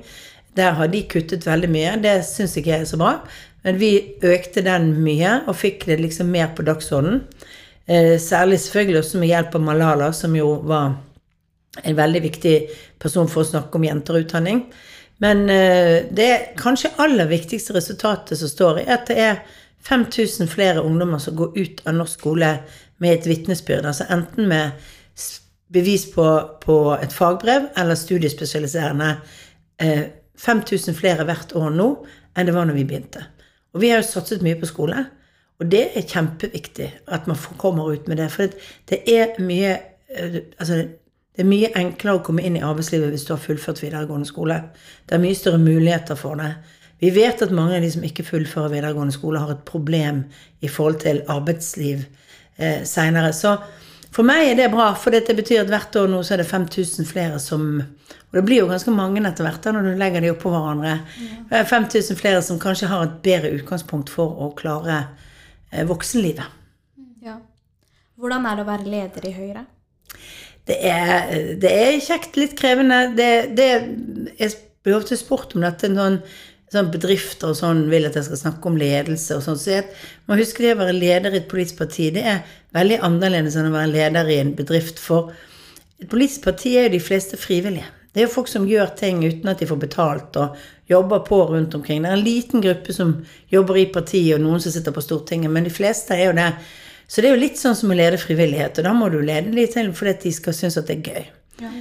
Der 0.58 0.74
har 0.80 0.90
de 0.90 1.04
kuttet 1.12 1.46
veldig 1.46 1.70
mye. 1.72 1.94
Det 2.02 2.16
syns 2.26 2.58
ikke 2.58 2.74
jeg 2.74 2.88
er 2.88 2.90
så 2.90 2.98
bra. 2.98 3.14
Men 3.62 3.78
vi 3.78 3.92
økte 4.26 4.66
den 4.66 4.96
mye 5.06 5.44
og 5.46 5.60
fikk 5.62 5.86
det 5.92 6.00
liksom 6.02 6.34
mer 6.34 6.50
på 6.58 6.66
dagsordenen. 6.66 7.22
Eh, 7.92 8.16
særlig 8.20 8.60
selvfølgelig 8.60 9.00
også 9.00 9.20
med 9.20 9.28
hjelp 9.28 9.56
av 9.58 9.64
Malala, 9.66 10.12
som 10.16 10.36
jo 10.36 10.54
var 10.64 10.94
en 11.84 11.98
veldig 11.98 12.22
viktig 12.24 12.56
person 13.02 13.28
for 13.28 13.44
å 13.44 13.50
snakke 13.50 13.76
om 13.76 13.84
jenter 13.84 14.16
og 14.16 14.26
utdanning. 14.26 14.62
Men 15.20 15.44
eh, 15.52 16.08
det 16.08 16.30
kanskje 16.62 16.94
aller 17.04 17.28
viktigste 17.28 17.76
resultatet 17.76 18.40
som 18.40 18.52
står 18.52 18.80
i, 18.80 18.86
er 18.88 18.96
at 18.96 19.12
det 19.12 19.20
er 19.20 19.44
5000 19.84 20.48
flere 20.48 20.86
ungdommer 20.86 21.20
som 21.20 21.36
går 21.36 21.58
ut 21.58 21.84
av 21.90 21.98
norsk 21.98 22.20
skole 22.22 22.54
med 23.02 23.18
et 23.18 23.28
vitnesbyrd. 23.28 23.86
Altså 23.90 24.08
enten 24.14 24.48
med 24.48 24.72
bevis 25.74 26.06
på, 26.14 26.26
på 26.64 26.78
et 26.96 27.14
fagbrev 27.14 27.72
eller 27.78 28.00
studiespesialiserende. 28.00 29.16
Eh, 29.84 30.06
5000 30.40 30.96
flere 30.98 31.26
hvert 31.28 31.52
år 31.60 31.74
nå 31.76 31.90
enn 32.38 32.48
det 32.48 32.56
var 32.56 32.70
når 32.70 32.80
vi 32.80 32.88
begynte. 32.88 33.26
Og 33.76 33.84
vi 33.84 33.92
har 33.92 34.00
jo 34.00 34.08
satset 34.08 34.46
mye 34.46 34.60
på 34.60 34.70
skole. 34.70 35.10
Og 35.62 35.70
det 35.70 35.84
er 35.94 36.08
kjempeviktig 36.10 36.90
at 37.14 37.28
man 37.30 37.38
kommer 37.62 37.94
ut 37.94 38.08
med 38.10 38.18
det. 38.18 38.32
For 38.34 38.50
det, 38.90 39.04
er 39.06 39.38
mye 39.40 39.78
eh, 40.10 40.42
Altså, 40.58 40.84
det 41.32 41.46
er 41.46 41.48
mye 41.48 41.72
enklere 41.80 42.20
å 42.20 42.24
komme 42.26 42.44
inn 42.44 42.58
i 42.60 42.66
arbeidslivet 42.66 43.14
hvis 43.14 43.24
du 43.28 43.36
har 43.36 43.44
fullført 43.44 43.80
videregående 43.84 44.28
skole. 44.28 44.58
Det 45.08 45.16
er 45.16 45.24
mye 45.24 45.38
større 45.38 45.62
muligheter 45.62 46.18
for 46.20 46.40
det. 46.42 46.56
Vi 47.02 47.10
vet 47.16 47.42
at 47.42 47.54
mange 47.56 47.78
av 47.78 47.86
de 47.86 47.92
som 47.94 48.04
ikke 48.06 48.26
fullfører 48.28 48.74
videregående 48.74 49.16
skole, 49.16 49.40
har 49.42 49.56
et 49.56 49.64
problem 49.66 50.26
i 50.62 50.70
forhold 50.70 51.00
til 51.06 51.24
arbeidsliv 51.32 52.04
eh, 52.58 52.84
seinere. 52.86 53.32
Så 53.34 53.56
for 54.12 54.28
meg 54.28 54.50
er 54.50 54.60
det 54.60 54.68
bra, 54.74 54.92
for 55.00 55.14
det 55.14 55.38
betyr 55.38 55.64
at 55.64 55.72
hvert 55.72 55.96
år 55.98 56.12
nå 56.12 56.20
så 56.26 56.36
er 56.36 56.44
det 56.44 56.50
5000 56.52 57.08
flere 57.10 57.40
som 57.40 57.82
Og 58.32 58.38
det 58.38 58.46
blir 58.48 58.62
jo 58.62 58.68
ganske 58.70 58.92
mange 58.96 59.20
etter 59.28 59.44
hvert 59.44 59.64
da, 59.64 59.72
når 59.76 59.88
du 59.88 59.98
legger 60.00 60.24
de 60.24 60.30
oppå 60.32 60.52
hverandre. 60.54 61.00
Er 61.52 61.66
5000 61.68 62.16
flere 62.16 62.42
som 62.42 62.60
kanskje 62.60 62.88
har 62.88 63.04
et 63.04 63.18
bedre 63.24 63.50
utgangspunkt 63.58 64.10
for 64.10 64.38
å 64.40 64.54
klare 64.56 65.00
eh, 65.02 65.10
voksenlivet. 65.88 66.60
Ja. 67.24 67.38
Hvordan 68.20 68.46
er 68.46 68.58
det 68.58 68.66
å 68.66 68.70
være 68.70 68.92
leder 68.92 69.28
i 69.28 69.34
Høyre? 69.36 69.66
Det 70.68 70.78
er, 70.86 71.32
det 71.62 71.72
er 71.72 72.00
kjekt, 72.04 72.38
litt 72.38 72.54
krevende. 72.60 73.08
Det, 73.18 73.32
det 73.58 73.70
Jeg 74.38 74.56
blir 74.86 75.00
ofte 75.00 75.18
spurt 75.18 75.56
om 75.56 75.66
dette. 75.66 75.90
Noen 75.90 76.20
sånn 76.72 76.92
bedrifter 76.94 77.52
og 77.52 77.58
sånn 77.60 77.86
vil 77.92 78.08
at 78.08 78.16
jeg 78.16 78.28
skal 78.30 78.40
snakke 78.46 78.70
om 78.70 78.78
ledelse 78.80 79.36
og 79.36 79.44
sånn. 79.46 79.60
Så 79.60 79.74
jeg 79.74 79.88
må 80.30 80.38
huske 80.40 80.64
det 80.64 80.76
å 80.76 80.82
være 80.84 80.96
leder 80.96 81.34
i 81.34 81.42
et 81.42 81.50
politisk 81.52 81.82
parti. 81.82 82.12
Det 82.16 82.24
er 82.24 82.44
veldig 82.78 83.02
annerledes 83.08 83.58
enn 83.60 83.72
å 83.72 83.76
være 83.76 83.92
leder 83.92 84.32
i 84.32 84.40
en 84.44 84.54
bedrift. 84.58 85.02
For 85.02 85.34
et 86.00 86.08
politisk 86.12 86.46
parti 86.48 86.78
er 86.78 86.88
jo 86.88 86.96
de 86.96 87.04
fleste 87.04 87.40
frivillige. 87.40 87.90
Det 88.12 88.20
er 88.20 88.28
jo 88.28 88.34
folk 88.34 88.50
som 88.52 88.68
gjør 88.68 88.92
ting 89.00 89.22
uten 89.24 89.48
at 89.48 89.62
de 89.62 89.68
får 89.70 89.80
betalt, 89.80 90.38
og 90.38 90.58
jobber 90.92 91.24
på 91.28 91.40
rundt 91.54 91.76
omkring. 91.78 92.04
Det 92.04 92.12
er 92.12 92.18
en 92.18 92.26
liten 92.26 92.64
gruppe 92.64 92.94
som 92.94 93.14
jobber 93.52 93.80
i 93.80 93.88
partiet, 93.94 94.36
og 94.36 94.44
noen 94.44 94.64
som 94.64 94.74
sitter 94.74 94.96
på 94.96 95.04
Stortinget, 95.04 95.52
men 95.52 95.68
de 95.68 95.72
fleste 95.72 96.18
er 96.18 96.28
jo 96.28 96.34
det. 96.36 96.50
Så 97.08 97.24
det 97.24 97.30
er 97.30 97.36
jo 97.38 97.44
litt 97.44 97.60
sånn 97.60 97.76
som 97.76 97.92
å 97.92 97.96
lede 97.96 98.20
frivillighet, 98.20 98.80
og 98.80 98.88
da 98.88 98.92
må 98.96 99.08
du 99.12 99.20
lede 99.24 99.56
litt 99.56 99.76
til 99.76 99.94
fordi 99.96 100.16
at 100.16 100.26
de 100.28 100.32
skal 100.36 100.56
synes 100.56 100.80
at 100.80 100.92
det 100.92 101.00
er 101.00 101.08
gøy. 101.12 101.30
Ja. 101.62 101.72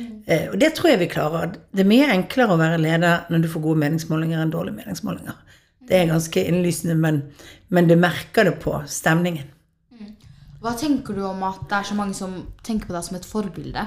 Og 0.53 0.59
det 0.61 0.75
tror 0.77 0.93
jeg 0.93 1.01
vi 1.01 1.11
klarer. 1.11 1.55
Det 1.73 1.83
er 1.83 1.89
mye 1.89 2.11
enklere 2.13 2.55
å 2.55 2.61
være 2.61 2.81
leder 2.83 3.31
når 3.33 3.45
du 3.45 3.49
får 3.51 3.65
gode 3.65 3.83
meningsmålinger 3.83 4.43
enn 4.43 4.53
dårlige 4.53 4.77
meningsmålinger. 4.83 5.39
Det 5.91 5.97
er 5.99 6.11
ganske 6.11 6.45
innlysende, 6.47 6.95
men, 6.99 7.23
men 7.75 7.89
du 7.89 7.97
merker 7.99 8.47
det 8.47 8.59
på 8.63 8.77
stemningen. 8.87 9.49
Hva 10.61 10.75
tenker 10.77 11.17
du 11.17 11.25
om 11.25 11.41
at 11.49 11.63
det 11.71 11.79
er 11.79 11.89
så 11.89 11.97
mange 11.97 12.15
som 12.15 12.35
tenker 12.67 12.91
på 12.91 12.95
deg 12.95 13.07
som 13.07 13.17
et 13.17 13.27
forbilde? 13.27 13.87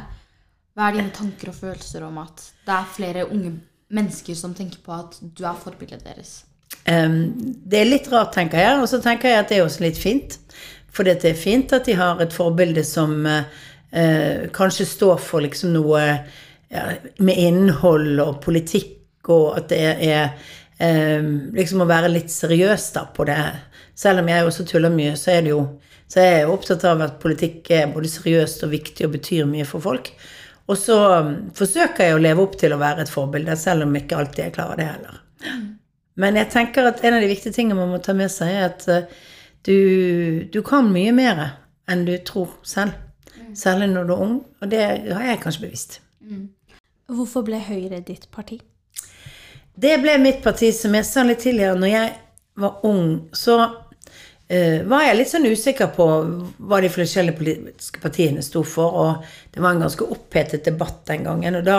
Hva 0.73 0.89
er 0.89 0.97
dine 0.97 1.13
tanker 1.13 1.51
og 1.51 1.57
følelser 1.59 2.05
om 2.07 2.17
at 2.23 2.41
det 2.65 2.73
er 2.73 2.93
flere 2.95 3.27
unge 3.27 3.53
mennesker 3.93 4.37
som 4.37 4.55
tenker 4.57 4.81
på 4.81 4.95
at 4.95 5.19
du 5.21 5.43
er 5.45 5.59
forbildet 5.59 6.05
deres? 6.07 6.43
Um, 6.89 7.35
det 7.69 7.79
er 7.79 7.91
litt 7.91 8.09
rart, 8.11 8.33
tenker 8.33 8.59
jeg, 8.59 8.79
og 8.81 8.89
så 8.89 8.99
tenker 9.03 9.29
jeg 9.29 9.43
at 9.43 9.51
det 9.51 9.59
er 9.59 9.67
også 9.67 9.85
litt 9.85 10.01
fint. 10.01 10.39
For 10.93 11.05
det 11.05 11.21
er 11.25 11.37
fint 11.37 11.73
at 11.73 11.85
de 11.85 11.95
har 11.97 12.21
et 12.21 12.33
forbilde 12.33 12.83
som 12.85 13.13
eh, 13.25 14.49
kanskje 14.53 14.85
står 14.85 15.21
for 15.21 15.41
liksom 15.41 15.71
noe 15.73 16.01
ja, 16.03 16.83
med 17.17 17.39
innhold 17.39 18.21
og 18.21 18.41
politikk, 18.43 18.99
og 19.33 19.57
at 19.57 19.71
det 19.71 19.81
er 20.09 20.35
um, 20.77 21.53
liksom 21.55 21.85
å 21.85 21.89
være 21.89 22.11
litt 22.13 22.33
seriøs 22.33 22.91
da 22.97 23.07
på 23.13 23.25
det. 23.29 23.39
Selv 23.97 24.21
om 24.21 24.29
jeg 24.29 24.45
også 24.45 24.65
tuller 24.69 24.93
mye, 24.93 25.15
så 25.17 25.37
er 25.37 25.45
det 25.45 25.53
jo 25.53 25.63
så 26.13 26.21
er 26.21 26.31
jeg 26.35 26.49
opptatt 26.51 26.83
av 26.85 27.01
at 27.01 27.15
politikk 27.21 27.71
er 27.73 27.89
både 27.89 28.09
seriøst 28.11 28.65
og 28.67 28.73
viktig 28.73 29.07
og 29.07 29.15
betyr 29.15 29.47
mye 29.49 29.65
for 29.65 29.81
folk. 29.81 30.11
Og 30.71 30.79
så 30.79 30.97
um, 31.19 31.31
forsøker 31.55 32.07
jeg 32.07 32.15
å 32.15 32.21
leve 32.23 32.43
opp 32.45 32.55
til 32.59 32.73
å 32.75 32.79
være 32.79 33.03
et 33.03 33.11
forbilde, 33.11 33.55
selv 33.59 33.87
om 33.87 33.95
ikke 33.99 34.19
alltid 34.19 34.45
jeg 34.45 34.55
klarer 34.55 34.79
det 34.79 34.87
heller. 34.87 35.21
Men 36.19 36.37
jeg 36.39 36.51
tenker 36.53 36.87
at 36.87 37.01
en 37.03 37.17
av 37.17 37.23
de 37.23 37.29
viktige 37.31 37.55
tingene 37.55 37.79
man 37.81 37.91
må 37.91 37.99
ta 38.03 38.15
med 38.15 38.31
seg, 38.31 38.53
er 38.53 38.69
at 38.69 38.85
eh, 38.91 39.09
du, 39.67 39.77
du 40.53 40.61
kan 40.65 40.87
mye 40.93 41.11
mer 41.15 41.43
enn 41.91 42.05
du 42.07 42.15
tror 42.25 42.53
selv. 42.67 42.95
Særlig 43.57 43.91
når 43.91 44.07
du 44.07 44.13
er 44.15 44.21
ung, 44.25 44.37
og 44.61 44.69
det 44.71 44.83
har 45.13 45.25
jeg 45.27 45.41
kanskje 45.43 45.65
bevisst. 45.65 45.99
Hvorfor 47.11 47.43
ble 47.45 47.59
Høyre 47.61 47.99
ditt 48.05 48.29
parti? 48.33 48.57
Det 49.75 49.97
ble 50.01 50.15
mitt 50.21 50.41
parti, 50.45 50.71
som 50.73 50.95
jeg 50.95 51.05
sa 51.05 51.25
litt 51.25 51.43
tidligere. 51.43 51.77
Når 51.77 51.91
jeg 51.91 52.13
var 52.61 52.85
ung, 52.87 53.05
så 53.33 53.57
var 54.89 55.05
jeg 55.05 55.17
litt 55.17 55.31
sånn 55.31 55.47
usikker 55.49 55.91
på 55.95 56.07
hva 56.67 56.79
de 56.83 56.89
forskjellige 56.91 57.37
politiske 57.37 58.01
partiene 58.03 58.43
sto 58.45 58.63
for. 58.67 58.97
Og 59.03 59.53
det 59.53 59.63
var 59.63 59.75
en 59.75 59.85
ganske 59.85 60.07
opphetet 60.15 60.67
debatt 60.67 61.03
den 61.09 61.23
gangen. 61.27 61.59
Og 61.59 61.67
da, 61.67 61.77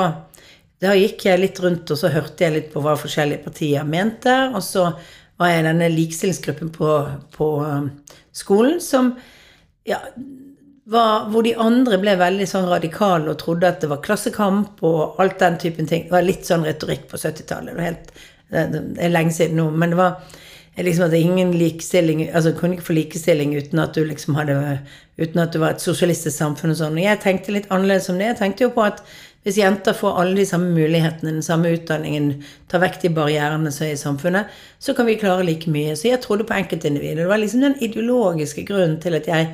da 0.82 0.94
gikk 0.98 1.26
jeg 1.28 1.42
litt 1.42 1.60
rundt 1.62 1.92
og 1.92 2.00
så 2.00 2.12
hørte 2.14 2.46
jeg 2.46 2.56
litt 2.56 2.72
på 2.72 2.82
hva 2.84 2.96
forskjellige 3.00 3.44
partier 3.46 3.86
mente. 3.88 4.34
Og 4.54 4.62
så 4.64 4.88
var 5.40 5.50
jeg 5.50 5.64
i 5.64 5.66
denne 5.68 5.90
likestillingsgruppen 5.92 6.70
på, 6.74 6.90
på 7.34 7.50
um, 7.62 7.90
skolen 8.34 8.80
som 8.82 9.12
ja, 9.88 9.98
var, 10.84 11.28
hvor 11.32 11.44
de 11.46 11.54
andre 11.60 11.98
ble 12.00 12.14
veldig 12.20 12.46
sånn 12.48 12.68
radikale 12.70 13.32
og 13.32 13.40
trodde 13.40 13.70
at 13.70 13.82
det 13.82 13.90
var 13.90 14.02
klassekamp 14.04 14.82
og 14.86 15.20
alt 15.22 15.38
den 15.42 15.58
typen 15.60 15.90
ting. 15.90 16.06
Det 16.06 16.14
var 16.14 16.26
litt 16.26 16.46
sånn 16.48 16.66
retorikk 16.66 17.08
på 17.10 17.20
70-tallet. 17.20 17.72
Det 17.72 17.78
var 17.78 17.88
helt, 17.90 18.14
det 18.54 18.64
det 18.74 18.82
er 19.06 19.14
lenge 19.14 19.34
siden 19.36 19.58
nå. 19.60 19.68
Men 19.74 19.94
det 19.94 20.00
var 20.00 20.40
liksom 20.82 21.04
at 21.06 21.14
ingen 21.14 21.52
likestilling 21.54 22.24
Altså 22.34 22.52
kunne 22.52 22.74
ikke 22.74 22.88
få 22.88 22.96
likestilling 22.96 23.52
uten 23.56 23.78
at 23.78 23.94
du 23.94 24.02
liksom 24.04 24.34
hadde 24.34 24.78
Uten 25.18 25.38
at 25.38 25.52
du 25.54 25.60
var 25.62 25.76
et 25.76 25.84
sosialistisk 25.84 26.34
samfunn 26.34 26.72
og 26.72 26.80
sånn. 26.80 26.96
Og 26.98 27.04
jeg 27.04 27.20
tenkte 27.22 27.52
litt 27.54 27.68
annerledes 27.70 28.08
om 28.10 28.18
det. 28.18 28.32
Jeg 28.32 28.38
tenkte 28.40 28.64
jo 28.64 28.72
på 28.74 28.82
at 28.82 29.04
hvis 29.44 29.60
jenter 29.60 29.94
får 29.94 30.16
alle 30.18 30.38
de 30.40 30.46
samme 30.48 30.72
mulighetene, 30.72 31.36
den 31.36 31.44
samme 31.44 31.70
utdanningen, 31.76 32.30
tar 32.72 32.80
vekk 32.82 32.96
de 33.02 33.10
barrierene 33.14 33.70
som 33.70 33.84
er 33.86 33.92
i 33.92 34.00
samfunnet, 34.00 34.50
så 34.80 34.94
kan 34.96 35.06
vi 35.06 35.18
klare 35.20 35.44
like 35.44 35.70
mye. 35.70 35.92
Så 35.94 36.08
jeg 36.08 36.22
trodde 36.24 36.46
på 36.48 36.56
enkeltindividet. 36.56 37.20
Det 37.20 37.28
var 37.28 37.42
liksom 37.42 37.62
den 37.62 37.76
ideologiske 37.84 38.64
grunnen 38.66 38.96
til 39.04 39.18
at 39.20 39.28
jeg 39.28 39.50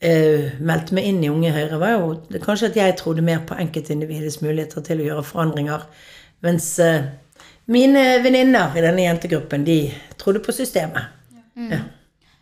eh, 0.00 0.54
meldte 0.62 0.94
meg 0.96 1.10
inn 1.10 1.24
i 1.24 1.32
Unge 1.32 1.50
Høyre, 1.52 1.80
var 1.82 1.96
jo 1.96 2.14
kanskje 2.44 2.70
at 2.70 2.78
jeg 2.78 2.96
trodde 3.02 3.26
mer 3.26 3.42
på 3.48 3.58
enkeltindividets 3.58 4.40
muligheter 4.44 4.86
til 4.86 5.02
å 5.02 5.10
gjøre 5.10 5.26
forandringer. 5.26 5.84
Mens 6.46 6.70
eh, 6.80 7.10
mine 7.70 8.02
venninner 8.24 8.74
i 8.76 8.82
denne 8.84 9.04
jentegruppen, 9.06 9.64
de 9.64 9.78
trodde 10.18 10.42
på 10.44 10.52
systemet. 10.52 11.12
Ja. 11.70 11.78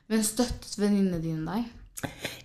Men 0.08 0.23
støttet 0.25 0.78
venninnene 0.80 1.20
dine 1.20 1.44
deg? 1.44 1.66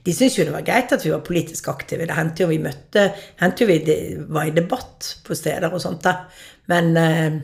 De 0.03 0.11
syntes 0.11 0.35
jo 0.39 0.43
det 0.47 0.53
var 0.55 0.65
greit 0.65 0.91
at 0.91 1.03
vi 1.05 1.11
var 1.13 1.21
politisk 1.23 1.67
aktive. 1.71 2.07
Det 2.09 2.15
hendte 2.17 2.43
jo 2.43 2.49
vi 2.49 2.57
møtte 2.63 3.03
hendte 3.39 3.63
jo 3.63 3.69
vi 3.69 3.77
de- 3.85 4.25
var 4.33 4.49
i 4.49 4.55
debatt 4.55 5.11
på 5.23 5.35
steder 5.37 5.69
og 5.71 5.79
sånt. 5.83 6.01
da. 6.03 6.25
Men 6.67 6.97
eh, 6.97 7.37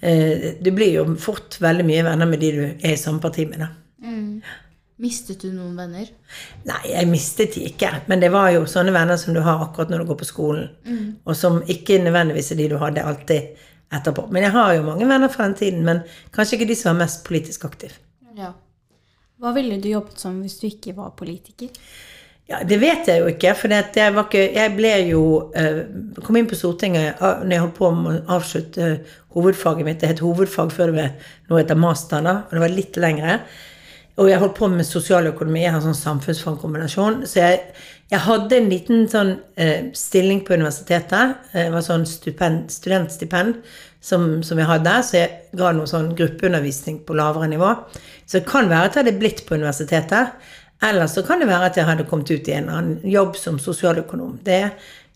eh, 0.00 0.46
du 0.62 0.70
blir 0.72 0.94
jo 0.96 1.04
fort 1.20 1.58
veldig 1.60 1.84
mye 1.86 2.02
venner 2.08 2.26
med 2.26 2.40
de 2.40 2.50
du 2.56 2.62
er 2.64 2.92
i 2.94 2.96
samme 2.96 3.20
parti 3.20 3.44
med. 3.50 3.60
da. 3.66 3.68
Mistet 5.02 5.40
du 5.42 5.48
noen 5.50 5.74
venner? 5.76 6.06
Nei, 6.68 6.80
jeg 6.92 7.08
mistet 7.10 7.54
de 7.56 7.64
ikke. 7.66 7.88
Men 8.10 8.20
det 8.22 8.28
var 8.32 8.50
jo 8.54 8.64
sånne 8.70 8.92
venner 8.94 9.18
som 9.18 9.34
du 9.34 9.40
har 9.42 9.64
akkurat 9.64 9.90
når 9.90 10.04
du 10.04 10.10
går 10.12 10.18
på 10.20 10.28
skolen. 10.28 10.68
Og 11.26 11.34
som 11.36 11.60
ikke 11.66 11.98
nødvendigvis 12.04 12.52
er 12.54 12.60
de 12.60 12.68
du 12.70 12.76
hadde 12.78 13.02
alltid 13.02 13.64
etterpå. 13.92 14.26
Men 14.32 14.46
jeg 14.46 14.54
har 14.54 14.76
jo 14.76 14.86
mange 14.86 15.08
venner 15.08 15.32
fra 15.32 15.48
den 15.48 15.58
tiden, 15.58 15.82
men 15.86 16.02
kanskje 16.34 16.58
ikke 16.58 16.70
de 16.70 16.78
som 16.78 16.92
var 16.92 17.04
mest 17.04 17.24
politisk 17.26 17.66
aktive. 17.68 17.98
Ja. 18.38 18.52
Hva 19.42 19.52
ville 19.56 19.80
du 19.82 19.90
jobbet 19.90 20.22
som 20.22 20.38
hvis 20.42 20.60
du 20.60 20.68
ikke 20.68 20.94
var 20.96 21.14
politiker? 21.18 21.72
Ja, 22.50 22.58
Det 22.68 22.78
vet 22.82 23.08
jeg 23.08 23.22
jo 23.22 23.28
ikke, 23.30 23.54
for 23.56 23.70
det 23.70 23.96
jeg, 23.96 24.14
var 24.14 24.26
ikke, 24.26 24.46
jeg 24.54 24.74
ble 24.76 24.92
jo 25.08 25.24
eh, 25.56 25.82
kom 26.24 26.36
inn 26.36 26.48
på 26.50 26.58
Stortinget 26.58 27.20
når 27.22 27.52
jeg 27.54 27.62
holdt 27.62 27.76
på 27.78 27.90
med 27.96 28.16
å 28.16 28.36
avslutte 28.36 28.86
eh, 28.86 29.12
hovedfaget 29.36 29.86
mitt. 29.86 30.00
Det 30.02 30.10
het 30.10 30.24
hovedfag 30.24 30.72
før 30.74 30.90
det 30.90 30.96
ble 30.98 31.06
noe 31.50 31.62
etter 31.62 31.78
master, 31.78 32.24
da, 32.26 32.40
og 32.44 32.56
det 32.56 32.64
var 32.64 32.74
litt 32.74 32.98
lengre. 33.00 33.38
Og 34.20 34.28
jeg 34.28 34.42
holdt 34.42 34.58
på 34.58 34.68
med 34.68 34.84
sosialøkonomi, 34.84 35.62
jeg 35.62 35.72
har 35.72 35.84
sånn 35.84 35.96
samfunnsfagkombinasjon. 35.96 37.22
Så 37.30 37.40
jeg, 37.40 37.62
jeg 38.12 38.20
hadde 38.26 38.58
en 38.58 38.68
liten 38.68 39.06
sånn 39.08 39.30
eh, 39.56 39.88
stilling 39.96 40.42
på 40.44 40.56
universitetet. 40.58 41.38
Eh, 41.52 41.64
Det 41.64 41.72
var 41.72 41.84
sånn 41.86 42.04
stupend, 42.08 42.68
studentstipend 42.72 43.62
som, 44.04 44.42
som 44.44 44.60
jeg 44.60 44.68
hadde, 44.68 44.96
så 45.06 45.16
jeg 45.16 45.56
ga 45.56 45.70
noe 45.72 45.88
sånn 45.88 46.10
gruppeundervisning 46.18 47.02
på 47.06 47.16
lavere 47.16 47.48
nivå. 47.48 47.70
Så 48.26 48.40
det 48.40 48.48
kan 48.50 48.68
være 48.68 48.90
at 48.90 48.98
jeg 48.98 49.06
hadde 49.06 49.20
blitt 49.22 49.44
på 49.48 49.56
universitetet. 49.56 50.36
Eller 50.82 51.08
så 51.08 51.22
kan 51.24 51.40
det 51.40 51.48
være 51.48 51.70
at 51.70 51.78
jeg 51.78 51.88
hadde 51.88 52.08
kommet 52.10 52.32
ut 52.34 52.50
i 52.50 52.56
en 52.58 52.68
annen 52.68 53.06
jobb 53.08 53.38
som 53.38 53.60
sosialøkonom. 53.62 54.40
Det, 54.44 54.60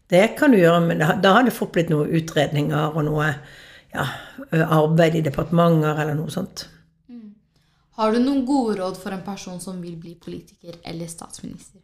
det 0.08 0.24
kan 0.38 0.54
du 0.54 0.60
gjøre, 0.60 0.84
men 0.86 1.02
da 1.02 1.34
hadde 1.34 1.50
det 1.50 1.56
fort 1.56 1.74
blitt 1.74 1.90
noen 1.92 2.14
utredninger 2.16 2.94
og 2.94 3.02
noe 3.08 3.32
ja, 3.92 4.06
arbeid 4.52 5.18
i 5.18 5.24
departementer 5.26 5.98
eller 6.04 6.16
noe 6.16 6.32
sånt. 6.32 6.68
Har 7.96 8.12
du 8.12 8.20
noen 8.20 8.44
gode 8.48 8.76
råd 8.78 8.96
for 9.00 9.12
en 9.16 9.24
person 9.24 9.60
som 9.60 9.80
vil 9.82 9.96
bli 10.00 10.14
politiker 10.20 10.78
eller 10.84 11.08
statsminister? 11.08 11.80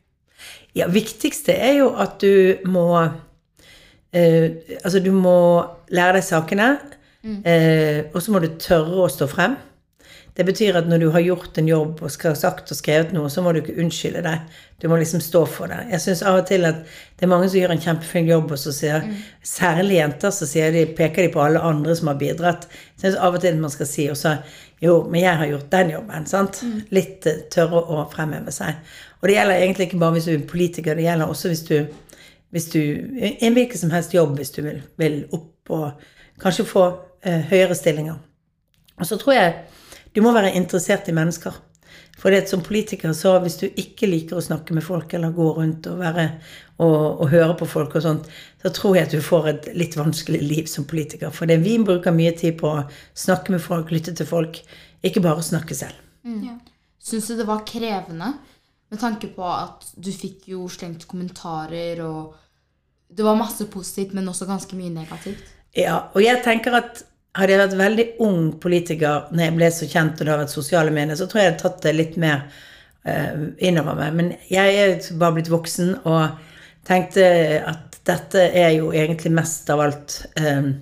Ja, 0.76 0.88
viktigste 0.88 1.52
er 1.52 1.76
jo 1.82 1.90
at 2.00 2.16
du 2.22 2.62
må 2.64 2.86
eh, 4.12 4.78
Altså, 4.80 5.02
du 5.04 5.12
må 5.12 5.36
lære 5.92 6.18
deg 6.18 6.24
sakene, 6.24 6.70
eh, 7.44 8.08
og 8.12 8.22
så 8.22 8.32
må 8.32 8.40
du 8.42 8.54
tørre 8.60 9.04
å 9.04 9.12
stå 9.12 9.28
frem. 9.30 9.58
Det 10.32 10.46
betyr 10.48 10.78
at 10.80 10.86
når 10.88 11.02
du 11.02 11.10
har 11.12 11.20
gjort 11.20 11.58
en 11.60 11.66
jobb 11.68 11.98
og 12.00 12.10
skal 12.12 12.32
sagt 12.38 12.70
og 12.72 12.78
skrevet 12.78 13.10
noe, 13.12 13.28
så 13.28 13.42
må 13.44 13.52
du 13.52 13.58
ikke 13.60 13.74
unnskylde 13.82 14.22
deg. 14.24 14.46
Du 14.80 14.86
må 14.88 14.96
liksom 14.96 15.20
stå 15.20 15.42
for 15.44 15.68
det. 15.68 15.82
Jeg 15.92 16.00
syns 16.06 16.22
av 16.24 16.38
og 16.40 16.46
til 16.48 16.64
at 16.64 16.78
det 16.88 17.26
er 17.26 17.30
mange 17.30 17.50
som 17.52 17.60
gjør 17.60 17.74
en 17.74 17.82
kjempefin 17.84 18.30
jobb, 18.30 18.54
og 18.54 18.60
så 18.62 18.72
sier 18.72 19.04
Særlig 19.44 19.98
jenter, 19.98 20.32
så 20.32 20.48
de, 20.48 20.86
peker 20.96 21.26
de 21.26 21.34
på 21.34 21.42
alle 21.42 21.60
andre 21.60 21.96
som 21.98 22.08
har 22.08 22.16
bidratt. 22.20 22.64
Jeg 22.96 23.04
syns 23.04 23.20
av 23.20 23.36
og 23.36 23.44
til 23.44 23.60
man 23.60 23.74
skal 23.74 23.90
si 23.90 24.08
også 24.08 24.36
Jo, 24.82 25.02
men 25.10 25.20
jeg 25.20 25.36
har 25.38 25.46
gjort 25.52 25.70
den 25.70 25.92
jobben. 25.98 26.26
sant? 26.26 26.62
Litt 26.90 27.28
eh, 27.28 27.44
tørre 27.52 27.84
å 27.84 28.08
fremheve 28.10 28.50
seg. 28.50 28.80
Og 29.22 29.30
det 29.30 29.36
gjelder 29.36 29.62
egentlig 29.62 29.86
ikke 29.86 30.00
bare 30.02 30.16
hvis 30.16 30.26
du 30.26 30.32
er 30.34 30.48
politiker, 30.50 30.98
det 30.98 31.06
gjelder 31.06 31.30
også 31.30 31.52
hvis 31.52 31.66
du 31.68 31.76
hvis 32.52 32.68
du, 32.68 32.80
en 33.40 33.54
hvilken 33.56 33.80
som 33.80 33.92
helst 33.94 34.12
jobb 34.12 34.34
hvis 34.36 34.52
du 34.52 34.60
vil, 34.66 34.82
vil 35.00 35.22
opp 35.32 35.72
og 35.72 36.02
kanskje 36.42 36.66
få 36.68 36.82
eh, 37.24 37.40
høyere 37.48 37.76
stillinger. 37.78 38.18
Og 38.98 39.08
så 39.08 39.16
tror 39.16 39.38
jeg 39.38 39.54
du 40.12 40.20
må 40.20 40.34
være 40.36 40.52
interessert 40.58 41.08
i 41.08 41.14
mennesker. 41.16 41.54
For 42.20 42.30
det 42.30 42.44
som 42.50 42.60
politiker, 42.62 43.14
så 43.16 43.38
hvis 43.40 43.56
du 43.58 43.64
ikke 43.66 44.06
liker 44.06 44.36
å 44.36 44.44
snakke 44.44 44.76
med 44.76 44.84
folk, 44.84 45.14
eller 45.16 45.32
gå 45.34 45.46
rundt 45.56 45.88
og, 45.90 45.96
være, 46.02 46.26
og, 46.76 47.22
og 47.24 47.30
høre 47.32 47.56
på 47.58 47.66
folk 47.66 47.96
og 47.96 48.04
sånt, 48.04 48.28
så 48.62 48.70
tror 48.76 48.98
jeg 48.98 49.08
at 49.08 49.16
du 49.16 49.24
får 49.24 49.48
et 49.48 49.70
litt 49.74 49.96
vanskelig 49.96 50.42
liv 50.44 50.68
som 50.70 50.84
politiker. 50.86 51.32
For 51.34 51.48
det, 51.48 51.62
vi 51.64 51.78
bruker 51.82 52.14
mye 52.14 52.34
tid 52.38 52.60
på 52.60 52.68
å 52.68 52.84
snakke 53.18 53.56
med 53.56 53.64
folk, 53.64 53.90
lytte 53.90 54.14
til 54.18 54.28
folk, 54.28 54.60
ikke 55.02 55.24
bare 55.24 55.42
snakke 55.42 55.74
selv. 55.74 55.96
Ja. 56.22 56.58
Syns 57.02 57.32
du 57.32 57.34
det 57.40 57.48
var 57.48 57.64
krevende? 57.66 58.34
Med 58.92 59.00
tanke 59.00 59.30
på 59.32 59.44
at 59.48 59.86
du 59.96 60.10
fikk 60.12 60.50
jo 60.52 60.66
slengt 60.68 61.06
kommentarer, 61.08 62.02
og 62.04 62.34
det 63.08 63.24
var 63.24 63.38
masse 63.38 63.64
positivt, 63.72 64.12
men 64.12 64.28
også 64.28 64.48
ganske 64.48 64.76
mye 64.76 64.92
negativt. 64.92 65.48
Ja, 65.72 66.10
og 66.12 66.20
jeg 66.20 66.42
tenker 66.44 66.76
at 66.76 67.00
hadde 67.32 67.54
jeg 67.54 67.62
vært 67.62 67.78
veldig 67.80 68.04
ung 68.26 68.50
politiker 68.60 69.30
når 69.32 69.46
jeg 69.46 69.56
ble 69.56 69.70
så 69.72 69.88
kjent 69.88 70.18
og 70.20 70.26
det 70.26 70.34
har 70.34 70.42
vært 70.42 70.52
sosiale 70.52 70.92
medier, 70.92 71.16
så 71.16 71.24
tror 71.24 71.40
jeg 71.40 71.46
jeg 71.46 71.54
hadde 71.54 71.62
tatt 71.64 71.86
det 71.86 71.94
litt 71.96 72.18
mer 72.20 72.42
uh, 73.08 73.46
innover 73.64 73.96
meg. 73.96 74.18
Men 74.18 74.30
jeg 74.52 74.76
er 74.82 75.08
bare 75.20 75.38
blitt 75.38 75.48
voksen 75.52 75.94
og 76.02 76.42
tenkte 76.88 77.24
at 77.72 77.96
dette 78.04 78.44
er 78.58 78.74
jo 78.76 78.92
egentlig 78.92 79.32
mest 79.32 79.70
av 79.72 79.80
alt 79.86 80.18
um, 80.36 80.74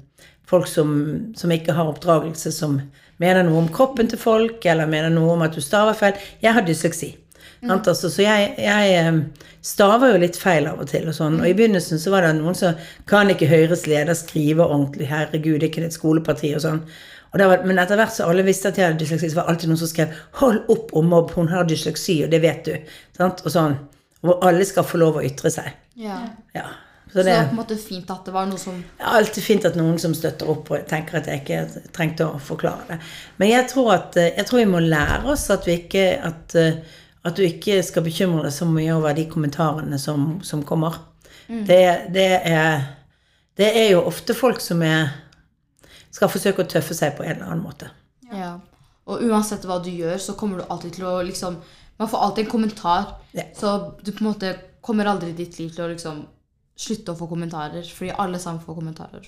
folk 0.50 0.67
som, 0.67 0.90
som 1.38 1.55
ikke 1.55 1.76
har 1.76 1.93
oppdragelse, 1.93 2.50
som 2.57 2.81
mener 3.23 3.47
noe 3.47 3.61
om 3.62 3.71
kroppen 3.71 4.11
til 4.11 4.19
folk, 4.19 4.64
eller 4.67 4.90
mener 4.90 5.12
noe 5.14 5.37
om 5.37 5.47
at 5.47 5.55
du 5.55 5.62
staver 5.62 5.95
feil. 5.95 6.19
Jeg 6.43 6.57
har 6.57 6.67
dysleksi. 6.67 7.12
Sant? 7.61 7.88
Altså, 7.92 8.11
så 8.12 8.25
jeg, 8.25 8.50
jeg 8.59 8.97
eh, 8.99 9.47
staver 9.66 10.14
jo 10.14 10.23
litt 10.25 10.38
feil 10.40 10.68
av 10.70 10.82
og 10.82 10.90
til. 10.90 11.09
Og 11.11 11.16
sånn. 11.16 11.38
Og 11.42 11.49
i 11.49 11.54
begynnelsen 11.56 12.02
så 12.02 12.12
var 12.14 12.26
det 12.26 12.35
noen 12.38 12.59
som 12.59 12.90
kan 13.11 13.30
ikke 13.32 13.50
Høyres 13.50 13.87
leder 13.90 14.18
skrive 14.18 14.66
ordentlig. 14.66 15.11
Herregud, 15.11 15.62
ikke 15.66 15.85
det 15.85 15.92
et 15.92 15.99
skoleparti 15.99 16.54
og 16.56 16.64
sånn. 16.66 16.85
Og 17.30 17.38
det 17.38 17.47
var, 17.47 17.62
men 17.66 17.78
etter 17.78 17.99
hvert 18.00 18.14
så 18.14 18.26
alle 18.26 18.42
visste 18.47 18.73
at 18.73 18.78
jeg 18.78 18.88
hadde 18.88 18.99
dysleksi, 19.04 19.30
så 19.30 19.38
var 19.38 19.47
det 19.47 19.54
alltid 19.54 19.70
noen 19.70 19.78
som 19.78 19.90
skrev 19.90 20.14
'Hold 20.40 20.61
opp 20.75 20.94
om 20.99 21.11
mobb, 21.12 21.30
hun 21.38 21.49
har 21.49 21.64
dysleksi, 21.64 22.25
og 22.25 22.30
det 22.30 22.42
vet 22.42 22.64
du'. 22.66 22.94
Sant? 23.16 23.42
Og 23.44 23.54
sånn. 23.54 23.78
Hvor 24.20 24.42
alle 24.44 24.64
skal 24.64 24.85
få 24.85 24.99
lov 24.99 25.16
å 25.16 25.25
ytre 25.25 25.50
seg. 25.50 25.70
Ja. 25.97 26.18
Ja. 26.54 26.66
Så 27.11 27.12
Så 27.12 27.18
det 27.18 27.25
det 27.25 27.37
var 27.37 27.44
på 27.44 27.50
en 27.50 27.56
måte 27.56 27.76
fint 27.76 28.11
at 28.11 28.25
det 28.25 28.32
var 28.32 28.47
noe 28.47 28.59
som 28.59 28.75
det 28.75 29.02
er 29.02 29.16
alltid 29.18 29.42
fint 29.42 29.64
at 29.64 29.76
noen 29.76 29.99
som 29.99 30.12
støtter 30.14 30.50
opp, 30.50 30.70
og 30.70 30.87
tenker 30.87 31.18
at 31.18 31.26
jeg 31.26 31.40
ikke 31.40 31.88
trengte 31.92 32.26
å 32.26 32.38
forklare 32.38 32.87
det. 32.88 32.99
Men 33.38 33.49
jeg 33.50 33.66
tror, 33.73 33.92
at, 33.94 34.16
eh, 34.16 34.30
jeg 34.37 34.47
tror 34.47 34.59
vi 34.59 34.64
må 34.70 34.78
lære 34.78 35.26
oss 35.32 35.50
at, 35.50 35.66
vi 35.66 35.73
ikke, 35.73 36.04
at, 36.23 36.54
eh, 36.54 36.78
at 37.27 37.37
du 37.37 37.45
ikke 37.45 37.81
skal 37.85 38.05
bekymre 38.07 38.47
deg 38.47 38.55
så 38.55 38.69
mye 38.69 38.95
over 38.97 39.17
de 39.17 39.27
kommentarene 39.29 39.99
som, 40.00 40.39
som 40.47 40.65
kommer. 40.67 40.97
Det, 41.50 41.83
det, 42.15 42.29
er, 42.47 42.85
det 43.59 43.69
er 43.77 43.91
jo 43.93 44.05
ofte 44.07 44.37
folk 44.39 44.62
som 44.62 44.83
er, 44.87 45.11
skal 46.15 46.31
forsøke 46.31 46.65
å 46.65 46.71
tøffe 46.71 46.95
seg 46.97 47.17
på 47.19 47.27
en 47.27 47.35
eller 47.35 47.50
annen 47.50 47.65
måte. 47.65 47.91
Ja. 48.31 48.55
Og 49.11 49.25
uansett 49.27 49.67
hva 49.67 49.81
du 49.83 49.91
gjør, 49.91 50.17
så 50.23 50.37
kommer 50.39 50.61
du 50.61 50.69
alltid 50.71 51.00
til 51.00 51.09
å 51.11 51.21
liksom 51.27 51.61
Man 52.00 52.09
får 52.09 52.23
alltid 52.25 52.47
en 52.47 52.50
kommentar. 52.50 53.09
Ja. 53.37 53.43
Så 53.53 53.71
du 54.00 54.09
på 54.09 54.23
en 54.23 54.31
måte 54.31 54.55
kommer 54.81 55.05
aldri 55.05 55.35
i 55.35 55.37
ditt 55.37 55.59
liv 55.59 55.75
til 55.75 55.85
å 55.85 55.91
liksom 55.91 56.23
slutte 56.81 57.12
å 57.12 57.19
få 57.19 57.27
kommentarer. 57.29 57.85
Fordi 57.85 58.15
alle 58.17 58.41
sammen 58.41 58.62
får 58.65 58.79
kommentarer. 58.79 59.27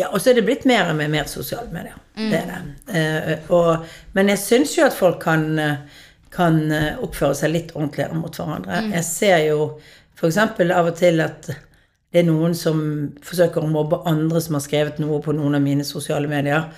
Ja, 0.00 0.08
og 0.08 0.18
så 0.18 0.32
er 0.32 0.38
det 0.38 0.46
blitt 0.48 0.64
mer 0.66 0.88
og 0.90 0.96
mer, 0.98 1.10
mer 1.12 1.28
sosiale 1.30 1.68
medier. 1.70 1.98
Det 2.16 2.38
er 2.40 2.48
det. 2.50 2.60
Eh, 2.96 3.50
og, 3.52 3.84
men 4.16 4.32
jeg 4.32 4.40
syns 4.42 4.72
jo 4.78 4.86
at 4.86 4.96
folk 4.96 5.20
kan, 5.22 5.46
eh, 5.60 6.00
kan 6.34 6.70
eh, 6.72 7.00
oppføre 7.02 7.34
seg 7.36 7.52
litt 7.54 7.74
ordentligere 7.74 8.18
mot 8.18 8.36
hverandre. 8.36 8.84
Jeg 8.94 9.06
ser 9.06 9.42
jo 9.48 9.66
f.eks. 10.14 10.38
av 10.38 10.86
og 10.86 10.94
til 10.98 11.22
at 11.24 11.50
det 11.50 12.22
er 12.22 12.26
noen 12.26 12.54
som 12.58 12.80
forsøker 13.22 13.62
å 13.62 13.70
mobbe 13.70 14.02
andre 14.10 14.42
som 14.42 14.56
har 14.58 14.64
skrevet 14.64 14.98
noe 15.02 15.20
på 15.22 15.34
noen 15.36 15.58
av 15.58 15.64
mine 15.64 15.86
sosiale 15.86 16.30
medier. 16.30 16.68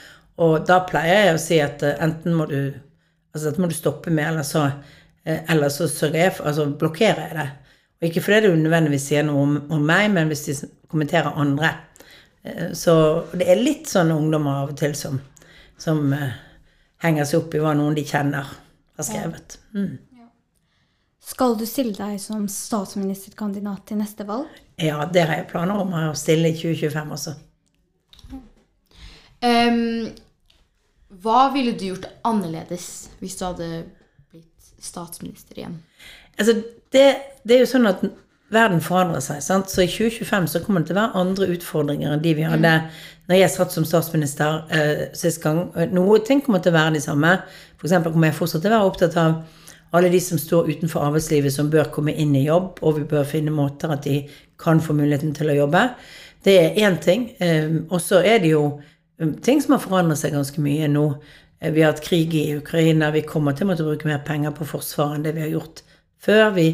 Og 0.43 0.65
da 0.69 0.83
pleier 0.89 1.29
jeg 1.29 1.37
å 1.37 1.43
si 1.43 1.61
at 1.65 1.85
eh, 1.87 2.01
enten 2.05 2.39
må 2.39 2.49
du 2.51 2.63
Altså 3.33 3.49
dette 3.49 3.63
må 3.65 3.69
du 3.71 3.73
stoppe 3.73 4.11
med, 4.13 4.27
eller 4.29 4.45
så, 4.45 4.67
eh, 5.25 5.39
eller 5.49 5.71
så 5.73 5.87
sørger 5.89 6.19
jeg 6.21 6.33
for 6.37 6.51
Altså 6.51 6.67
blokkerer 6.69 7.23
jeg 7.23 7.37
det. 7.39 7.47
Og 7.97 8.09
ikke 8.11 8.23
fordi 8.27 8.41
du 8.45 8.59
nødvendigvis 8.61 9.07
sier 9.09 9.25
noe 9.25 9.45
om, 9.47 9.55
om 9.73 9.87
meg, 9.89 10.11
men 10.13 10.29
hvis 10.29 10.45
de 10.51 10.57
kommenterer 10.93 11.39
andre. 11.41 11.71
Så 12.77 12.93
det 13.33 13.47
er 13.49 13.63
litt 13.63 13.89
sånne 13.89 14.19
ungdommer 14.19 14.59
av 14.65 14.75
og 14.75 14.77
til 14.77 14.93
som, 14.99 15.17
som 15.81 16.13
henger 17.01 17.25
seg 17.31 17.41
opp 17.41 17.57
i 17.57 17.63
hva 17.63 17.73
noen 17.79 17.97
de 17.97 18.05
kjenner, 18.05 18.51
har 19.03 19.11
skrevet. 19.11 19.59
Mm. 19.77 19.99
Skal 21.23 21.55
du 21.59 21.63
stille 21.71 21.95
deg 21.95 22.19
som 22.21 22.49
statsministerkandidat 22.51 23.87
til 23.89 24.01
neste 24.01 24.27
valg? 24.27 24.51
Ja, 24.83 25.05
det 25.07 25.23
har 25.29 25.39
jeg 25.39 25.51
planer 25.53 25.85
om 25.85 25.95
å 25.95 26.11
stille 26.19 26.51
i 26.51 26.57
2025 26.59 27.15
også. 27.15 27.37
Um, 29.43 30.11
hva 31.23 31.47
ville 31.55 31.75
du 31.79 31.89
gjort 31.89 32.09
annerledes 32.27 32.89
hvis 33.21 33.39
du 33.39 33.45
hadde 33.47 33.69
blitt 34.31 34.73
statsminister 34.83 35.59
igjen? 35.59 35.79
Altså, 36.39 36.57
det, 36.95 37.07
det 37.47 37.57
er 37.57 37.65
jo 37.65 37.71
sånn 37.71 37.91
at 37.91 38.05
verden 38.53 38.83
forandrer 38.85 39.23
seg. 39.25 39.41
sant? 39.45 39.71
Så 39.71 39.85
i 39.85 39.91
2025 39.91 40.47
så 40.53 40.61
kommer 40.65 40.83
det 40.83 40.91
til 40.91 40.99
å 40.99 41.03
være 41.03 41.23
andre 41.23 41.49
utfordringer 41.55 42.13
enn 42.13 42.23
de 42.25 42.37
vi 42.39 42.47
hadde 42.47 42.77
når 43.31 43.39
jeg 43.39 43.53
satt 43.55 43.75
som 43.75 43.85
statsminister 43.87 44.63
eh, 44.75 45.03
sist 45.17 45.41
gang. 45.43 45.69
Noen 45.95 46.25
ting 46.27 46.43
kommer 46.45 46.63
til 46.63 46.75
å 46.75 46.79
være 46.81 46.97
de 46.97 47.03
samme. 47.05 47.37
Eksempel 47.83 48.13
kommer 48.15 48.31
jeg 48.31 48.39
fortsatt 48.39 48.65
til 48.65 48.73
å 48.73 48.77
være 48.77 48.91
opptatt 48.91 49.19
av 49.21 49.41
alle 49.93 50.09
de 50.13 50.21
som 50.25 50.41
står 50.41 50.71
utenfor 50.73 51.05
arbeidslivet, 51.05 51.53
som 51.53 51.71
bør 51.71 51.91
komme 51.93 52.15
inn 52.17 52.33
i 52.37 52.47
jobb, 52.47 52.81
og 52.81 52.97
vi 52.99 53.05
bør 53.09 53.29
finne 53.29 53.53
måter 53.53 53.93
at 53.93 54.07
de 54.07 54.23
kan 54.61 54.81
få 54.81 54.97
muligheten 54.97 55.35
til 55.37 55.53
å 55.53 55.59
jobbe. 55.65 55.83
Det 56.45 56.55
er 56.59 56.81
én 56.87 56.99
ting. 57.03 57.29
Eh, 57.43 57.79
og 57.91 58.01
så 58.01 58.23
er 58.25 58.43
det 58.43 58.55
jo 58.55 58.65
um, 59.19 59.35
ting 59.45 59.61
som 59.63 59.77
har 59.77 59.85
forandret 59.85 60.21
seg 60.21 60.35
ganske 60.35 60.65
mye 60.65 60.89
nå. 60.91 61.07
Eh, 61.61 61.71
Vi 61.71 61.85
har 61.85 61.93
hatt 61.93 62.05
krig 62.05 62.35
i 62.35 62.57
Ukraina. 62.57 63.13
Vi 63.15 63.23
kommer 63.29 63.53
til 63.55 63.67
å 63.67 63.73
måtte 63.73 63.87
bruke 63.87 64.09
mer 64.09 64.25
penger 64.27 64.55
på 64.57 64.67
forsvaret 64.67 65.21
enn 65.21 65.27
det 65.27 65.37
vi 65.37 65.45
har 65.45 65.53
gjort 65.53 65.85
før. 66.23 66.51
Vi, 66.57 66.67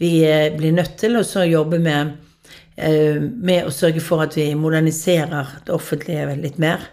vi 0.00 0.24
eh, 0.24 0.48
blir 0.56 0.72
nødt 0.72 0.96
til 1.00 1.18
å 1.20 1.44
jobbe 1.44 1.78
med, 1.82 2.14
eh, 2.76 3.20
med 3.20 3.68
å 3.68 3.74
sørge 3.74 4.00
for 4.00 4.24
at 4.24 4.36
vi 4.38 4.48
moderniserer 4.56 5.60
det 5.66 5.74
offentlige 5.76 6.38
litt 6.40 6.58
mer. 6.62 6.86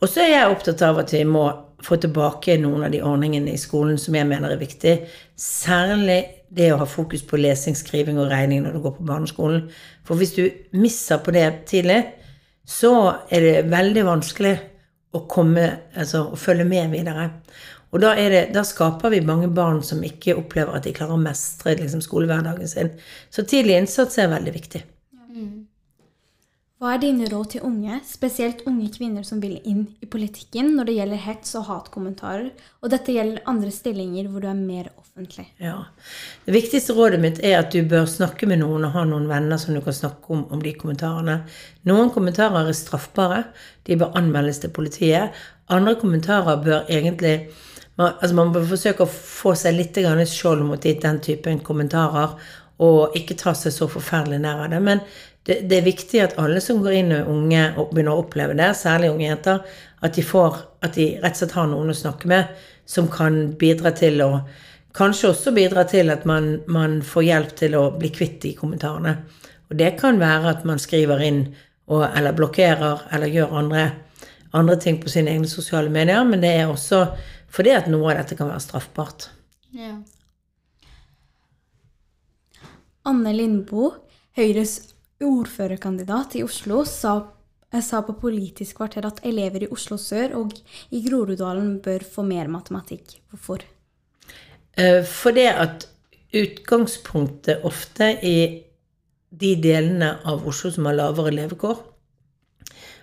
Og 0.00 0.08
så 0.08 0.22
er 0.24 0.32
jeg 0.32 0.52
opptatt 0.54 0.82
av 0.86 1.02
at 1.02 1.12
vi 1.12 1.24
må 1.28 1.44
få 1.84 1.98
tilbake 2.00 2.56
noen 2.58 2.86
av 2.86 2.94
de 2.94 3.02
ordningene 3.04 3.52
i 3.52 3.60
skolen 3.60 3.98
som 4.00 4.16
jeg 4.16 4.26
mener 4.26 4.54
er 4.54 4.60
viktig. 4.60 4.94
Særlig 5.38 6.22
det 6.54 6.70
å 6.72 6.80
ha 6.80 6.86
fokus 6.88 7.22
på 7.26 7.38
lesing, 7.38 7.76
skriving 7.76 8.18
og 8.18 8.30
regning 8.32 8.64
når 8.64 8.78
du 8.78 8.82
går 8.86 8.96
på 8.96 9.06
barneskolen. 9.10 9.66
For 10.08 10.18
hvis 10.18 10.34
du 10.38 10.44
misser 10.78 11.20
på 11.22 11.34
det 11.36 11.46
tidlig, 11.68 12.00
så 12.68 12.92
er 13.32 13.44
det 13.44 13.68
veldig 13.72 14.04
vanskelig 14.08 14.54
å 15.16 15.24
komme, 15.30 15.68
altså 15.96 16.26
å 16.32 16.38
følge 16.40 16.66
med 16.68 16.92
videre. 16.92 17.30
Og 17.88 18.02
da, 18.04 18.12
det, 18.18 18.48
da 18.52 18.64
skaper 18.66 19.14
vi 19.14 19.22
mange 19.24 19.48
barn 19.48 19.80
som 19.86 20.04
ikke 20.04 20.36
opplever 20.36 20.76
at 20.76 20.84
de 20.84 20.92
klarer 20.96 21.16
å 21.16 21.22
mestre 21.22 21.78
liksom, 21.78 22.04
skolehverdagen 22.04 22.68
sin. 22.68 22.92
Så 23.32 23.46
tidlig 23.48 23.78
innsats 23.80 24.20
er 24.20 24.32
veldig 24.34 24.54
viktig. 24.54 24.84
Hva 26.78 26.92
er 26.94 27.00
dine 27.02 27.26
råd 27.26 27.48
til 27.56 27.64
unge, 27.66 27.96
spesielt 28.06 28.60
unge 28.70 28.86
kvinner 28.94 29.24
som 29.26 29.40
vil 29.42 29.56
inn 29.66 29.80
i 29.98 30.06
politikken 30.06 30.76
når 30.76 30.86
det 30.86 30.92
gjelder 30.94 31.20
hets 31.24 31.56
og 31.58 31.64
hatkommentarer, 31.66 32.52
og 32.78 32.92
dette 32.92 33.16
gjelder 33.16 33.48
andre 33.50 33.72
stillinger 33.74 34.28
hvor 34.30 34.44
du 34.44 34.46
er 34.46 34.60
mer 34.60 34.92
offentlig? 34.92 35.48
Ja. 35.58 35.88
Det 36.46 36.54
viktigste 36.54 36.94
rådet 36.94 37.18
mitt 37.24 37.40
er 37.42 37.56
at 37.58 37.74
du 37.74 37.80
bør 37.82 38.06
snakke 38.06 38.46
med 38.46 38.62
noen 38.62 38.86
og 38.86 38.94
ha 38.94 39.02
noen 39.10 39.26
venner 39.26 39.58
som 39.58 39.74
du 39.74 39.82
kan 39.82 39.96
snakke 39.98 40.30
om, 40.36 40.44
om 40.54 40.62
de 40.62 40.76
kommentarene. 40.78 41.40
Noen 41.90 42.14
kommentarer 42.14 42.70
er 42.70 42.78
straffbare. 42.78 43.42
De 43.90 43.98
bør 43.98 44.14
anmeldes 44.22 44.62
til 44.62 44.70
politiet. 44.70 45.34
Andre 45.74 45.98
kommentarer 45.98 46.62
bør 46.62 46.86
egentlig 46.86 47.40
man, 47.98 48.14
altså 48.20 48.34
man 48.38 48.52
bør 48.54 48.68
forsøke 48.70 49.04
å 49.04 49.10
få 49.10 49.54
seg 49.58 49.76
litt 49.76 49.98
skjold 50.30 50.64
mot 50.66 50.80
de- 50.82 50.94
den 51.02 51.20
typen 51.20 51.60
kommentarer, 51.60 52.36
og 52.78 53.16
ikke 53.18 53.36
ta 53.36 53.54
seg 53.58 53.72
så 53.74 53.88
forferdelig 53.90 54.38
nær 54.40 54.64
av 54.64 54.70
det. 54.70 54.80
Men 54.80 55.00
det, 55.44 55.68
det 55.68 55.78
er 55.78 55.86
viktig 55.86 56.20
at 56.22 56.38
alle 56.38 56.60
som 56.60 56.82
går 56.82 56.92
inn 56.94 57.12
er 57.12 57.28
unge 57.28 57.74
og 57.76 57.90
begynner 57.90 58.14
å 58.14 58.22
oppleve 58.22 58.54
det, 58.54 58.70
særlig 58.76 59.10
unge 59.10 59.26
jenter, 59.26 59.60
at 60.00 60.14
de, 60.14 60.22
får, 60.22 60.58
at 60.86 60.94
de 60.94 61.18
rett 61.18 61.34
og 61.34 61.42
slett 61.42 61.56
har 61.58 61.70
noen 61.70 61.90
å 61.90 61.96
snakke 61.96 62.30
med 62.30 62.66
som 62.88 63.08
kan 63.10 63.44
bidra 63.58 63.94
til 63.96 64.22
å 64.24 64.32
Kanskje 64.98 65.28
også 65.28 65.52
bidra 65.54 65.84
til 65.86 66.08
at 66.10 66.24
man, 66.26 66.62
man 66.66 66.96
får 67.06 67.22
hjelp 67.22 67.50
til 67.60 67.74
å 67.78 67.82
bli 68.00 68.08
kvitt 68.10 68.40
de 68.42 68.54
kommentarene. 68.56 69.12
Og 69.70 69.76
det 69.78 69.92
kan 70.00 70.16
være 70.18 70.48
at 70.50 70.64
man 70.66 70.80
skriver 70.82 71.20
inn 71.22 71.42
og, 71.86 72.02
eller 72.08 72.34
blokkerer 72.34 73.04
eller 73.14 73.30
gjør 73.30 73.52
andre, 73.60 73.84
andre 74.56 74.78
ting 74.80 74.98
på 74.98 75.12
sine 75.12 75.36
egne 75.36 75.46
sosiale 75.46 75.92
medier, 75.92 76.24
men 76.26 76.42
det 76.42 76.54
er 76.56 76.72
også 76.72 77.04
fordi 77.48 77.72
at 77.74 77.88
noe 77.90 78.12
av 78.12 78.20
dette 78.20 78.36
kan 78.38 78.50
være 78.50 78.64
straffbart. 78.64 79.28
Ja. 79.76 79.96
Anne 83.08 83.32
Lindboe, 83.34 83.94
Høyres 84.38 84.94
ordførerkandidat 85.24 86.36
i 86.38 86.44
Oslo, 86.44 86.84
sa, 86.86 87.14
eh, 87.72 87.82
sa 87.82 88.02
på 88.02 88.14
Politisk 88.20 88.76
kvarter 88.78 89.06
at 89.08 89.24
elever 89.26 89.64
i 89.64 89.72
Oslo 89.74 89.96
sør 89.96 90.36
og 90.38 90.54
i 90.92 91.02
Groruddalen 91.02 91.80
bør 91.82 92.04
få 92.04 92.22
mer 92.22 92.46
matematikk. 92.46 93.18
Hvorfor? 93.32 93.64
Fordi 94.78 95.46
at 95.50 95.88
utgangspunktet 96.38 97.64
ofte 97.66 98.12
i 98.22 98.64
de 99.28 99.52
delene 99.60 100.12
av 100.28 100.46
Oslo 100.48 100.70
som 100.72 100.88
har 100.88 100.96
lavere 100.96 101.32
levekår, 101.34 101.80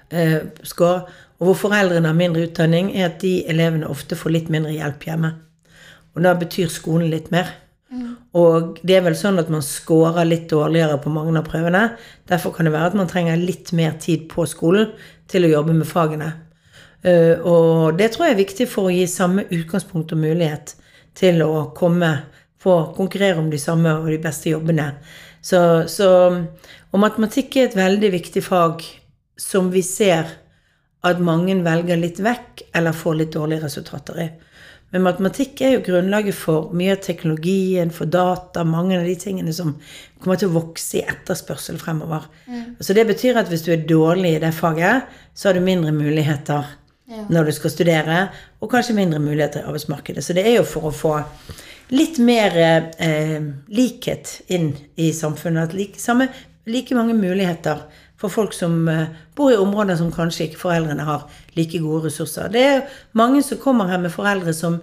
eh, 0.09 0.41
skal, 0.63 1.05
og 1.39 1.49
hvor 1.49 1.57
foreldrene 1.65 2.07
har 2.07 2.17
mindre 2.17 2.45
utdanning, 2.47 2.93
er 2.95 3.09
at 3.09 3.19
de 3.21 3.41
elevene 3.51 3.89
ofte 3.91 4.15
får 4.15 4.31
litt 4.31 4.49
mindre 4.53 4.71
hjelp 4.71 5.03
hjemme. 5.03 5.33
Og 6.15 6.23
da 6.23 6.31
betyr 6.39 6.71
skolen 6.71 7.11
litt 7.11 7.31
mer. 7.33 7.51
Og 8.35 8.79
det 8.83 8.97
er 8.97 9.03
vel 9.05 9.15
sånn 9.15 9.39
at 9.39 9.49
man 9.51 9.63
scorer 9.63 10.25
litt 10.27 10.49
dårligere 10.51 10.97
på 10.99 11.11
mange 11.13 11.35
av 11.39 11.45
prøvene. 11.47 11.83
Derfor 12.27 12.51
kan 12.55 12.67
det 12.67 12.73
være 12.73 12.91
at 12.91 12.97
man 12.99 13.07
trenger 13.07 13.39
litt 13.39 13.71
mer 13.71 13.95
tid 14.01 14.25
på 14.31 14.43
skolen 14.49 14.91
til 15.31 15.45
å 15.45 15.51
jobbe 15.53 15.75
med 15.77 15.87
fagene. 15.87 16.33
Eh, 17.03 17.39
Og 17.39 17.97
det 17.97 18.11
tror 18.11 18.27
jeg 18.27 18.35
er 18.35 18.43
viktig 18.43 18.67
for 18.67 18.89
å 18.89 18.95
gi 18.95 19.05
samme 19.07 19.45
utgangspunkt 19.47 20.11
og 20.11 20.23
mulighet 20.23 20.75
til 21.15 21.41
å 21.45 21.71
komme 21.77 22.11
på 22.59 22.75
konkurrere 22.97 23.39
om 23.39 23.49
de 23.49 23.61
samme 23.61 23.93
og 23.93 24.09
de 24.09 24.19
beste 24.19 24.49
jobbene. 24.49 24.95
Så, 25.41 25.87
så, 25.87 26.09
og 26.91 26.99
matematikk 26.99 27.55
er 27.55 27.69
et 27.69 27.77
veldig 27.77 28.11
viktig 28.11 28.41
fag 28.43 28.81
som 29.37 29.69
vi 29.71 29.83
ser 29.85 30.25
at 31.05 31.21
mange 31.21 31.55
velger 31.65 31.99
litt 32.01 32.19
vekk 32.23 32.65
eller 32.75 32.95
får 32.97 33.19
litt 33.21 33.33
dårlige 33.35 33.63
resultater 33.67 34.19
i. 34.25 34.27
Men 34.93 35.03
matematikk 35.03 35.59
er 35.65 35.73
jo 35.73 35.81
grunnlaget 35.83 36.37
for 36.37 36.69
mye 36.77 36.93
av 36.95 37.01
teknologien, 37.03 37.89
for 37.91 38.07
data, 38.07 38.63
mange 38.63 38.95
av 38.99 39.03
de 39.07 39.15
tingene 39.19 39.51
som 39.53 39.73
kommer 40.21 40.39
til 40.39 40.51
å 40.51 40.55
vokse 40.55 41.01
i 41.01 41.03
etterspørsel 41.03 41.79
fremover. 41.81 42.29
Så 42.79 42.95
det 42.95 43.03
betyr 43.09 43.41
at 43.41 43.49
hvis 43.51 43.65
du 43.65 43.73
er 43.73 43.83
dårlig 43.89 44.35
i 44.37 44.41
det 44.45 44.53
faget, 44.55 45.09
så 45.35 45.49
har 45.49 45.57
du 45.57 45.65
mindre 45.65 45.91
muligheter 45.91 46.65
Ja. 47.07 47.25
når 47.29 47.45
du 47.45 47.51
skal 47.51 47.69
studere, 47.69 48.29
og 48.61 48.71
kanskje 48.71 48.95
mindre 48.97 49.19
muligheter 49.19 49.59
i 49.59 49.67
arbeidsmarkedet. 49.67 50.23
Så 50.23 50.33
det 50.33 50.47
er 50.47 50.55
jo 50.55 50.63
for 50.63 50.87
å 50.89 50.91
få 50.91 51.11
litt 51.93 52.17
mer 52.17 52.55
eh, 52.97 53.41
likhet 53.69 54.41
inn 54.47 54.71
i 54.97 55.11
samfunnet. 55.13 55.69
At 55.69 55.75
like, 55.77 55.99
samme, 56.01 56.29
like 56.65 56.95
mange 56.97 57.13
muligheter 57.13 57.83
for 58.21 58.31
folk 58.31 58.53
som 58.55 58.87
eh, 58.87 59.07
bor 59.35 59.51
i 59.51 59.59
områder 59.59 59.99
som 59.99 60.13
kanskje 60.13 60.49
ikke 60.49 60.61
foreldrene 60.61 61.07
har 61.07 61.27
like 61.57 61.81
gode 61.83 62.07
ressurser. 62.07 62.51
Det 62.53 62.63
er 62.63 62.85
mange 63.17 63.43
som 63.43 63.59
kommer 63.61 63.91
her 63.91 64.01
med 64.01 64.13
foreldre 64.13 64.53
som 64.55 64.79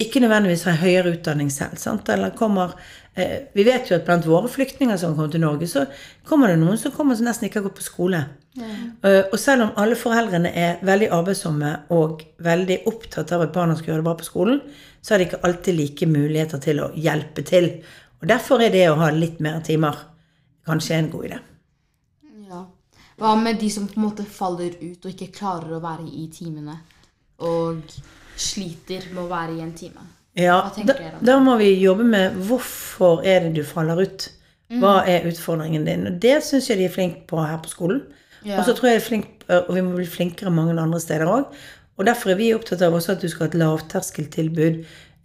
ikke 0.00 0.22
nødvendigvis 0.24 0.64
har 0.64 0.80
høyere 0.80 1.12
utdanning 1.12 1.50
selv. 1.52 1.76
Sant? 1.76 2.08
Eller 2.08 2.32
kommer, 2.36 2.72
eh, 3.14 3.50
vi 3.54 3.64
vet 3.64 3.90
jo 3.90 3.98
at 3.98 4.06
blant 4.06 4.26
våre 4.26 4.48
flyktninger 4.48 4.96
som 4.96 5.14
kommer 5.14 5.32
til 5.32 5.44
Norge, 5.44 5.68
så 5.68 5.86
kommer 6.24 6.48
det 6.48 6.58
noen 6.58 6.78
som 6.78 6.92
kommer 6.92 7.14
som 7.14 7.28
nesten 7.28 7.48
ikke 7.48 7.60
har 7.60 7.68
gått 7.68 7.80
på 7.82 7.88
skole. 7.90 8.24
Eh, 9.04 9.22
og 9.30 9.38
selv 9.38 9.62
om 9.66 9.74
alle 9.76 9.98
foreldrene 9.98 10.50
er 10.56 10.80
veldig 10.82 11.10
arbeidsomme 11.14 11.74
og 11.90 12.24
veldig 12.42 12.80
opptatt 12.86 13.32
av 13.32 13.44
at 13.44 13.52
barna 13.52 13.76
skal 13.76 13.92
gjøre 13.92 14.02
det 14.02 14.08
bra 14.08 14.16
på 14.18 14.30
skolen, 14.30 14.62
så 15.02 15.14
er 15.14 15.18
det 15.18 15.28
ikke 15.28 15.44
alltid 15.44 15.76
like 15.76 16.06
muligheter 16.06 16.58
til 16.64 16.80
å 16.80 16.90
hjelpe 16.96 17.44
til. 17.46 17.70
Og 18.20 18.28
derfor 18.28 18.64
er 18.64 18.72
det 18.72 18.88
å 18.88 18.98
ha 19.00 19.12
litt 19.14 19.40
mer 19.40 19.60
timer 19.64 19.96
kanskje 20.66 20.96
en 20.96 21.12
god 21.12 21.28
idé. 21.30 21.38
Hva 23.20 23.34
med 23.36 23.60
de 23.60 23.68
som 23.72 23.88
på 23.88 24.00
en 24.00 24.06
måte 24.06 24.24
faller 24.24 24.78
ut 24.80 25.04
og 25.04 25.12
ikke 25.12 25.28
klarer 25.36 25.76
å 25.76 25.82
være 25.82 26.08
i 26.08 26.26
timene? 26.32 26.78
Og 27.44 27.82
sliter 28.40 29.10
med 29.12 29.24
å 29.26 29.28
være 29.30 29.58
i 29.58 29.64
en 29.64 29.74
time? 29.76 30.06
Ja, 30.38 30.62
da, 30.86 30.94
da 31.26 31.36
må 31.42 31.56
vi 31.60 31.72
jobbe 31.82 32.06
med 32.06 32.38
hvorfor 32.48 33.24
er 33.26 33.44
det 33.44 33.58
du 33.58 33.64
faller 33.66 34.00
ut. 34.00 34.30
Hva 34.80 35.00
er 35.10 35.26
utfordringen 35.26 35.84
din? 35.88 36.06
Og 36.06 36.18
det 36.22 36.36
syns 36.46 36.68
jeg 36.70 36.78
de 36.78 36.86
er 36.86 36.94
flinke 36.94 37.24
på 37.28 37.40
her 37.42 37.58
på 37.62 37.72
skolen. 37.72 38.04
Ja. 38.46 38.60
Og 38.60 38.68
så 38.68 38.74
tror 38.78 38.92
jeg 38.92 39.02
flink, 39.02 39.30
og 39.50 39.72
vi 39.74 39.82
må 39.84 39.96
bli 39.96 40.06
flinkere 40.08 40.52
mange 40.54 40.76
andre 40.78 41.00
steder 41.02 41.28
òg. 41.28 41.48
Og 41.98 42.06
derfor 42.06 42.32
er 42.32 42.38
vi 42.38 42.52
opptatt 42.54 42.84
av 42.86 42.94
også 42.96 43.16
at 43.16 43.24
du 43.24 43.28
skal 43.28 43.44
ha 43.44 43.50
et 43.50 43.58
lavterskeltilbud 43.60 44.78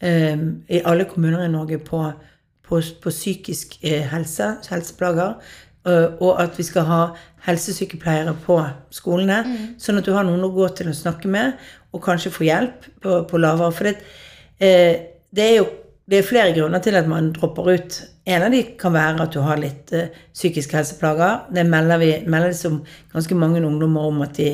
eh, 0.03 0.41
i 0.67 0.81
alle 0.83 1.05
kommuner 1.07 1.45
i 1.45 1.51
Norge 1.53 1.77
på, 1.79 2.01
på, 2.65 2.81
på 3.03 3.13
psykisk 3.13 3.77
eh, 3.85 4.03
helse, 4.11 4.49
helseplager. 4.67 5.37
Eh, 5.87 6.17
og 6.19 6.41
at 6.41 6.57
vi 6.57 6.65
skal 6.67 6.87
ha 6.89 6.99
helsesykepleiere 7.45 8.33
på 8.45 8.59
skolene, 8.93 9.39
sånn 9.81 10.01
at 10.01 10.07
du 10.07 10.13
har 10.15 10.25
noen 10.25 10.43
å 10.47 10.53
gå 10.53 10.67
til 10.77 10.89
å 10.89 10.97
snakke 10.97 11.29
med, 11.31 11.55
og 11.93 12.03
kanskje 12.03 12.33
få 12.33 12.47
hjelp 12.47 12.87
på, 13.03 13.21
på 13.29 13.41
lavere. 13.41 13.75
For 13.75 13.89
det, 13.89 13.95
eh, 14.59 14.93
det 15.35 15.49
er 15.49 15.57
jo 15.59 15.67
det 16.05 16.19
er 16.19 16.27
flere 16.27 16.53
grunner 16.53 16.81
til 16.85 16.93
at 16.99 17.07
man 17.09 17.31
dropper 17.33 17.71
ut. 17.73 17.95
En 18.29 18.43
av 18.45 18.53
de 18.53 18.59
kan 18.77 18.93
være 18.93 19.23
at 19.23 19.33
du 19.33 19.39
har 19.41 19.57
litt 19.57 19.93
eh, 19.93 20.11
psykiske 20.33 20.77
helseplager. 20.77 21.47
Det 21.49 21.63
melder, 21.65 22.01
vi, 22.01 22.11
melder 22.29 22.53
det 22.53 22.59
som 22.59 22.83
ganske 23.13 23.37
mange 23.37 23.63
ungdommer 23.65 24.11
om 24.11 24.21
at 24.21 24.37
de 24.37 24.51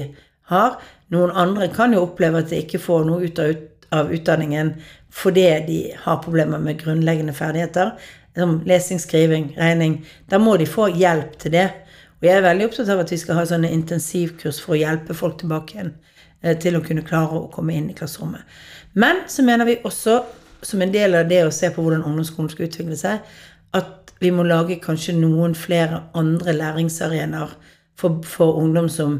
har. 0.51 0.77
Noen 1.11 1.35
andre 1.35 1.67
kan 1.75 1.91
jo 1.91 2.05
oppleve 2.05 2.39
at 2.39 2.53
de 2.53 2.61
ikke 2.63 2.79
får 2.79 3.03
noe 3.09 3.27
ut 3.27 3.43
av, 3.43 3.51
ut 3.51 3.67
av 3.91 4.11
utdanningen 4.15 4.75
fordi 5.11 5.43
de 5.67 5.79
har 6.05 6.21
problemer 6.23 6.61
med 6.63 6.79
grunnleggende 6.79 7.33
ferdigheter, 7.35 7.97
lesing, 8.35 8.99
skriving, 8.99 9.53
regning. 9.57 10.05
Da 10.29 10.39
må 10.39 10.57
de 10.57 10.65
få 10.69 10.87
hjelp 10.87 11.37
til 11.39 11.51
det. 11.51 11.69
Og 12.21 12.27
jeg 12.27 12.37
er 12.37 12.45
veldig 12.45 12.67
opptatt 12.69 12.91
av 12.93 13.01
at 13.01 13.11
vi 13.11 13.17
skal 13.17 13.39
ha 13.39 13.45
sånne 13.49 13.71
intensivkurs 13.73 14.61
for 14.61 14.75
å 14.75 14.81
hjelpe 14.81 15.15
folk 15.17 15.39
tilbake 15.41 15.75
igjen 15.75 15.95
eh, 16.43 16.57
til 16.61 16.77
å 16.77 16.83
kunne 16.85 17.05
klare 17.05 17.39
å 17.39 17.49
komme 17.53 17.73
inn 17.73 17.89
i 17.89 17.97
klasserommet. 17.97 18.45
Men 18.93 19.23
så 19.31 19.43
mener 19.47 19.65
vi 19.65 19.79
også, 19.87 20.21
som 20.61 20.83
en 20.83 20.93
del 20.93 21.17
av 21.17 21.29
det 21.31 21.41
å 21.47 21.53
se 21.55 21.71
på 21.73 21.81
hvordan 21.81 22.05
ungdomsskolen 22.05 22.51
skal 22.53 22.67
utvikle 22.67 22.97
seg, 22.99 23.25
at 23.73 24.13
vi 24.21 24.29
må 24.29 24.45
lage 24.45 24.77
kanskje 24.83 25.15
noen 25.17 25.55
flere 25.57 26.03
andre 26.13 26.53
læringsarenaer 26.53 27.55
for, 27.97 28.21
for 28.27 28.59
ungdom 28.61 28.89
som, 28.91 29.17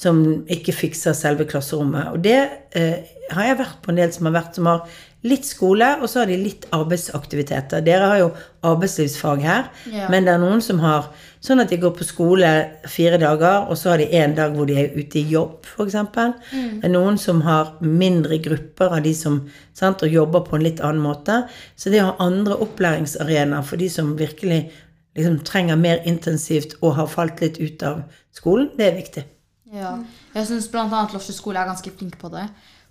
som 0.00 0.24
ikke 0.50 0.74
fikser 0.74 1.14
selve 1.14 1.46
klasserommet. 1.46 2.10
Og 2.10 2.24
det 2.24 2.40
eh, 2.74 3.06
har 3.30 3.46
jeg 3.46 3.60
vært 3.62 3.78
på 3.84 3.92
en 3.92 4.02
del 4.02 4.10
som 4.14 4.26
har 4.26 4.36
vært 4.40 4.58
som 4.58 4.66
har 4.66 4.98
litt 5.22 5.44
skole, 5.44 5.98
og 6.00 6.08
så 6.08 6.22
har 6.22 6.30
de 6.30 6.36
litt 6.40 6.64
arbeidsaktiviteter. 6.72 7.82
Dere 7.84 8.06
har 8.08 8.18
jo 8.22 8.28
arbeidslivsfag 8.64 9.42
her, 9.42 9.64
Ja. 9.92 10.08
men 10.08 10.24
det 10.24 10.32
er 10.34 10.38
noen 10.38 10.62
som 10.62 10.78
har 10.80 11.10
sånn 11.42 11.60
at 11.60 11.68
de 11.68 11.76
går 11.76 11.90
på 11.96 12.04
skole 12.04 12.70
fire 12.88 13.18
dager, 13.18 13.68
og 13.68 13.76
så 13.76 13.90
har 13.90 13.98
de 13.98 14.06
én 14.06 14.34
dag 14.34 14.54
hvor 14.54 14.66
de 14.66 14.74
er 14.78 14.90
ute 14.96 15.18
i 15.20 15.28
jobb, 15.28 15.64
f.eks. 15.64 15.92
Det 15.92 16.84
er 16.84 16.88
noen 16.88 17.18
som 17.18 17.40
har 17.42 17.74
mindre 17.80 18.38
grupper 18.38 18.92
av 18.96 19.02
de 19.02 19.12
som 19.14 19.50
sant, 19.74 20.02
og 20.02 20.08
jobber 20.10 20.40
på 20.40 20.56
en 20.56 20.62
litt 20.62 20.80
annen 20.80 21.02
måte. 21.02 21.48
Så 21.76 21.90
det 21.90 22.00
å 22.02 22.12
ha 22.12 22.16
andre 22.26 22.56
opplæringsarenaer 22.56 23.62
for 23.64 23.76
de 23.76 23.88
som 23.88 24.16
virkelig 24.16 24.70
liksom, 25.16 25.40
trenger 25.44 25.76
mer 25.76 26.00
intensivt 26.04 26.76
og 26.82 26.94
har 26.96 27.06
falt 27.06 27.40
litt 27.40 27.58
ut 27.60 27.82
av 27.82 28.02
skolen, 28.32 28.70
det 28.76 28.86
er 28.92 28.96
viktig. 28.96 29.24
Ja. 29.72 29.98
Jeg 30.34 30.46
syns 30.46 30.68
bl.a. 30.70 30.86
Losje 31.12 31.32
skole 31.34 31.58
er 31.60 31.66
ganske 31.66 31.90
flink 31.96 32.18
på 32.18 32.28
det. 32.32 32.48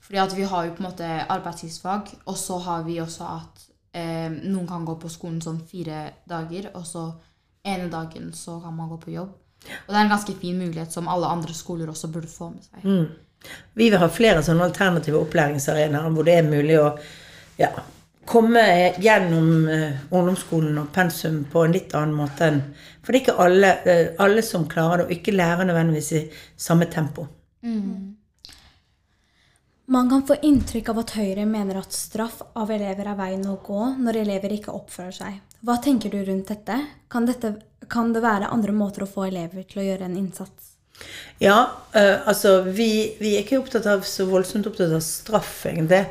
Fordi 0.10 0.22
at 0.24 0.32
vi 0.34 0.46
har 0.50 0.66
jo 0.66 0.74
på 0.74 0.82
en 0.82 0.90
måte 0.90 1.08
arbeidstidsfag, 1.30 2.08
og 2.26 2.38
så 2.38 2.58
har 2.66 2.86
vi 2.88 2.96
også 2.98 3.28
at 3.30 3.66
eh, 3.94 4.26
noen 4.32 4.66
kan 4.68 4.88
gå 4.88 4.96
på 4.98 5.12
skolen 5.14 5.38
sånn 5.44 5.60
fire 5.70 6.08
dager, 6.30 6.72
og 6.74 6.88
så 6.90 7.04
ene 7.62 7.92
dagen 7.94 8.32
så 8.34 8.58
kan 8.64 8.74
man 8.74 8.90
gå 8.90 8.98
på 9.04 9.14
jobb. 9.14 9.36
Og 9.70 9.92
det 9.92 10.00
er 10.00 10.08
en 10.08 10.14
ganske 10.16 10.34
fin 10.42 10.58
mulighet 10.58 10.96
som 10.96 11.08
alle 11.12 11.30
andre 11.30 11.54
skoler 11.54 11.92
også 11.92 12.10
burde 12.10 12.32
få 12.32 12.50
med 12.56 12.66
seg. 12.66 12.90
Vi 13.78 13.92
vil 13.92 14.02
ha 14.02 14.10
flere 14.12 14.42
sånne 14.44 14.66
alternative 14.72 15.22
opplæringsarenaer 15.22 16.10
hvor 16.16 16.26
det 16.28 16.40
er 16.40 16.48
mulig 16.48 16.80
å 16.80 16.90
ja, 17.60 17.70
komme 18.30 18.64
gjennom 19.04 19.68
eh, 19.72 20.00
ungdomsskolen 20.10 20.78
og 20.82 20.90
pensum 20.96 21.44
på 21.52 21.68
en 21.68 21.76
litt 21.76 21.94
annen 21.98 22.18
måte 22.18 22.50
enn 22.50 22.64
For 23.04 23.12
det 23.12 23.20
er 23.20 23.24
ikke 23.24 23.42
alle, 23.46 23.74
eh, 23.86 24.08
alle 24.26 24.42
som 24.46 24.68
klarer 24.70 25.04
det, 25.04 25.06
og 25.06 25.14
ikke 25.20 25.38
lærer 25.38 25.70
nødvendigvis 25.70 26.12
i 26.18 26.24
samme 26.58 26.90
tempo. 26.92 27.28
Man 29.92 30.10
kan 30.10 30.22
få 30.28 30.36
inntrykk 30.42 30.90
av 30.92 31.00
at 31.02 31.12
Høyre 31.18 31.48
mener 31.50 31.80
at 31.80 31.96
straff 31.98 32.44
av 32.54 32.70
elever 32.70 33.08
er 33.10 33.16
veien 33.18 33.46
å 33.50 33.56
gå 33.66 33.86
når 33.98 34.20
elever 34.22 34.52
ikke 34.54 34.74
oppfører 34.78 35.16
seg. 35.16 35.38
Hva 35.66 35.80
tenker 35.82 36.12
du 36.14 36.20
rundt 36.28 36.52
dette? 36.52 36.76
Kan, 37.10 37.26
dette? 37.26 37.56
kan 37.90 38.12
det 38.14 38.22
være 38.22 38.52
andre 38.54 38.76
måter 38.76 39.02
å 39.02 39.08
få 39.10 39.26
elever 39.32 39.64
til 39.66 39.82
å 39.82 39.86
gjøre 39.88 40.06
en 40.06 40.18
innsats? 40.20 40.76
Ja, 41.42 41.56
uh, 41.96 42.28
altså 42.30 42.60
vi, 42.68 43.16
vi 43.18 43.32
er 43.34 43.42
ikke 43.42 43.58
opptatt 43.58 43.88
av 43.90 44.04
så 44.06 44.28
voldsomt 44.30 44.70
opptatt 44.70 44.94
av 44.94 45.02
straff, 45.02 45.56
egentlig. 45.72 46.04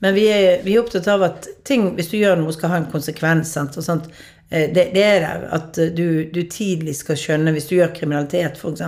Men 0.00 0.16
vi 0.16 0.24
er, 0.32 0.62
vi 0.64 0.72
er 0.72 0.80
opptatt 0.80 1.10
av 1.12 1.26
at 1.26 1.48
ting, 1.68 1.90
hvis 1.98 2.08
du 2.14 2.16
gjør 2.16 2.40
noe, 2.40 2.54
skal 2.56 2.72
ha 2.72 2.78
en 2.80 2.88
konsekvens. 2.88 3.52
Sant? 3.52 3.76
Og 3.76 3.84
sånt. 3.84 4.06
Eh, 4.48 4.70
Det, 4.72 4.86
det 4.94 5.02
er 5.02 5.20
der 5.26 5.44
at 5.58 5.82
du, 5.98 6.24
du 6.32 6.40
tidlig 6.48 6.96
skal 7.02 7.20
skjønne, 7.20 7.52
hvis 7.52 7.68
du 7.68 7.76
gjør 7.76 7.92
kriminalitet 7.92 8.56
f.eks., 8.56 8.80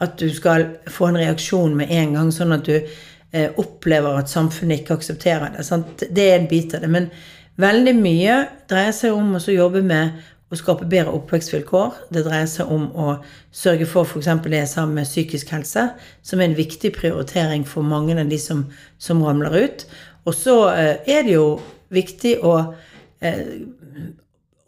at 0.00 0.16
du 0.16 0.30
skal 0.32 0.64
få 0.88 1.10
en 1.10 1.20
reaksjon 1.20 1.76
med 1.76 1.92
en 1.92 2.16
gang, 2.16 2.32
sånn 2.32 2.56
at 2.56 2.64
du 2.64 2.80
opplever 3.60 4.20
at 4.20 4.30
samfunnet 4.32 4.82
ikke 4.82 4.96
aksepterer 5.00 5.52
det. 5.56 5.66
Sant? 5.66 6.04
Det 6.10 6.30
er 6.30 6.38
en 6.40 6.48
bit 6.50 6.74
av 6.76 6.84
det. 6.84 6.90
Men 6.92 7.10
veldig 7.60 7.94
mye 7.98 8.40
dreier 8.70 8.94
seg 8.96 9.16
om 9.16 9.36
å 9.38 9.42
jobbe 9.52 9.82
med 9.86 10.16
å 10.52 10.58
skape 10.58 10.86
bedre 10.86 11.14
oppvekstvilkår. 11.16 12.02
Det 12.14 12.22
dreier 12.26 12.48
seg 12.50 12.70
om 12.70 12.86
å 12.94 13.16
sørge 13.54 13.88
for 13.90 14.06
f.eks. 14.06 14.28
det 14.44 14.60
jeg 14.60 14.70
sa 14.70 14.86
med 14.86 15.08
psykisk 15.08 15.50
helse, 15.56 15.88
som 16.22 16.40
er 16.40 16.50
en 16.50 16.58
viktig 16.58 16.92
prioritering 16.94 17.66
for 17.66 17.86
mange 17.86 18.14
av 18.14 18.30
de 18.30 18.38
som, 18.38 18.66
som 18.98 19.24
ramler 19.26 19.56
ut. 19.64 19.86
Og 20.26 20.34
så 20.34 20.56
eh, 20.74 20.94
er 21.16 21.26
det 21.26 21.34
jo 21.34 21.48
viktig 21.94 22.36
å 22.46 22.54
eh, 23.24 23.42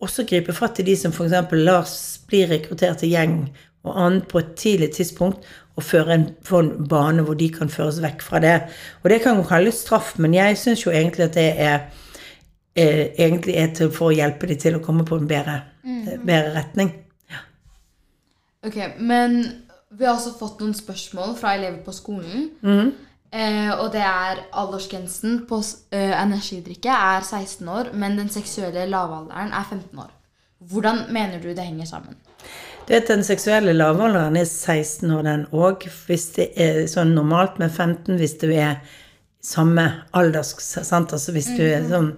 også 0.03 0.27
gripe 0.27 0.55
fatt 0.55 0.83
i 0.83 0.87
de 0.87 0.97
som 0.99 1.15
f.eks. 1.15 1.55
lar 1.59 1.87
bli 2.29 2.45
rekruttert 2.51 3.03
til 3.03 3.15
gjeng 3.15 3.41
og 3.87 4.07
annet 4.07 4.29
på 4.29 4.39
et 4.39 4.55
tidlig 4.57 4.91
tidspunkt, 4.97 5.47
og 5.79 5.83
føre 5.87 6.15
en, 6.15 6.27
få 6.43 6.59
en 6.65 6.89
bane 6.91 7.23
hvor 7.23 7.39
de 7.39 7.49
kan 7.55 7.71
føres 7.71 8.01
vekk 8.03 8.23
fra 8.23 8.41
det. 8.43 8.57
Og 9.03 9.11
det 9.11 9.21
kan 9.23 9.39
jo 9.39 9.47
kalles 9.47 9.85
straff, 9.85 10.17
men 10.19 10.35
jeg 10.35 10.59
syns 10.59 10.87
jo 10.87 10.91
egentlig 10.91 11.29
at 11.29 11.35
det 11.39 11.49
er 11.55 11.77
eh, 12.75 13.05
egentlig 13.19 13.55
er 13.55 13.75
til 13.75 13.93
for 13.95 14.11
å 14.11 14.17
hjelpe 14.17 14.51
de 14.51 14.59
til 14.59 14.79
å 14.79 14.83
komme 14.83 15.07
på 15.07 15.21
en 15.21 15.29
bedre, 15.31 15.61
mm. 15.85 16.25
bedre 16.27 16.55
retning. 16.57 16.93
Ok, 18.67 18.79
men 18.99 19.39
vi 19.95 20.05
har 20.05 20.17
også 20.17 20.35
fått 20.39 20.59
noen 20.61 20.75
spørsmål 20.75 21.37
fra 21.39 21.55
elever 21.55 21.79
på 21.87 21.95
skolen. 21.95 22.49
Eh, 23.29 23.71
og 23.77 23.91
det 23.93 24.03
er 24.03 24.41
aldersgrensen 24.57 25.43
på 25.49 25.61
eh, 25.93 26.15
energidrikke 26.17 26.91
er 26.91 27.23
16 27.23 27.69
år, 27.69 27.91
men 27.93 28.17
den 28.17 28.31
seksuelle 28.33 28.87
lavalderen 28.89 29.53
er 29.53 29.67
15 29.69 29.99
år. 30.01 30.15
Hvordan 30.59 31.05
mener 31.13 31.43
du 31.43 31.51
det 31.53 31.67
henger 31.67 31.87
sammen? 31.87 32.17
Du 32.89 32.95
vet, 32.95 33.09
Den 33.09 33.25
seksuelle 33.25 33.75
lavalderen 33.77 34.37
er 34.41 34.47
16 34.49 35.11
år, 35.13 35.23
den 35.27 35.43
òg. 35.53 35.85
Hvis 36.09 36.31
det 36.39 36.47
er 36.57 36.87
sånn 36.89 37.13
normalt 37.13 37.59
med 37.61 37.69
15 37.69 38.17
hvis 38.17 38.39
du 38.41 38.47
er 38.49 38.79
samme 39.45 39.85
alders... 40.17 40.55
Sant? 40.57 41.13
Altså 41.13 41.35
hvis 41.37 41.51
du 41.53 41.67
er 41.67 41.85
sånn. 41.91 42.15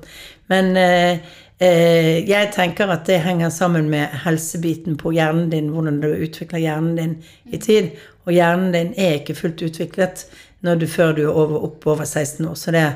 Men 0.53 0.71
eh, 0.79 1.27
eh, 1.59 2.23
jeg 2.23 2.53
tenker 2.55 2.95
at 2.95 3.03
det 3.11 3.19
henger 3.27 3.51
sammen 3.51 3.91
med 3.91 4.15
helsebiten 4.23 4.95
på 5.01 5.11
hjernen 5.17 5.51
din, 5.51 5.73
hvordan 5.75 5.99
du 6.05 6.07
utvikler 6.13 6.63
hjernen 6.63 6.95
din 7.01 7.19
i 7.51 7.59
tid. 7.59 7.91
Og 8.29 8.37
hjernen 8.39 8.71
din 8.77 8.95
er 8.95 9.19
ikke 9.19 9.41
fullt 9.43 9.67
utviklet 9.67 10.29
du, 10.63 10.87
før 10.87 11.17
du 11.19 11.25
er 11.25 11.35
over, 11.35 11.65
opp 11.67 11.91
over 11.91 12.07
16 12.07 12.47
år. 12.47 12.55
Så 12.55 12.71
det, 12.79 12.87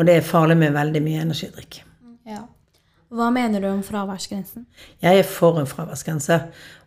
og 0.00 0.08
det 0.08 0.16
er 0.16 0.32
farlig 0.32 0.56
med 0.64 0.72
veldig 0.80 1.04
mye 1.04 1.28
energidrikk. 1.28 1.82
Ja. 2.24 2.46
Hva 3.08 3.30
mener 3.32 3.62
du 3.64 3.70
om 3.70 3.80
fraværsgrensen? 3.80 4.66
Jeg 5.00 5.22
er 5.22 5.24
for 5.24 5.56
en 5.60 5.66
fraværsgrense. 5.66 6.36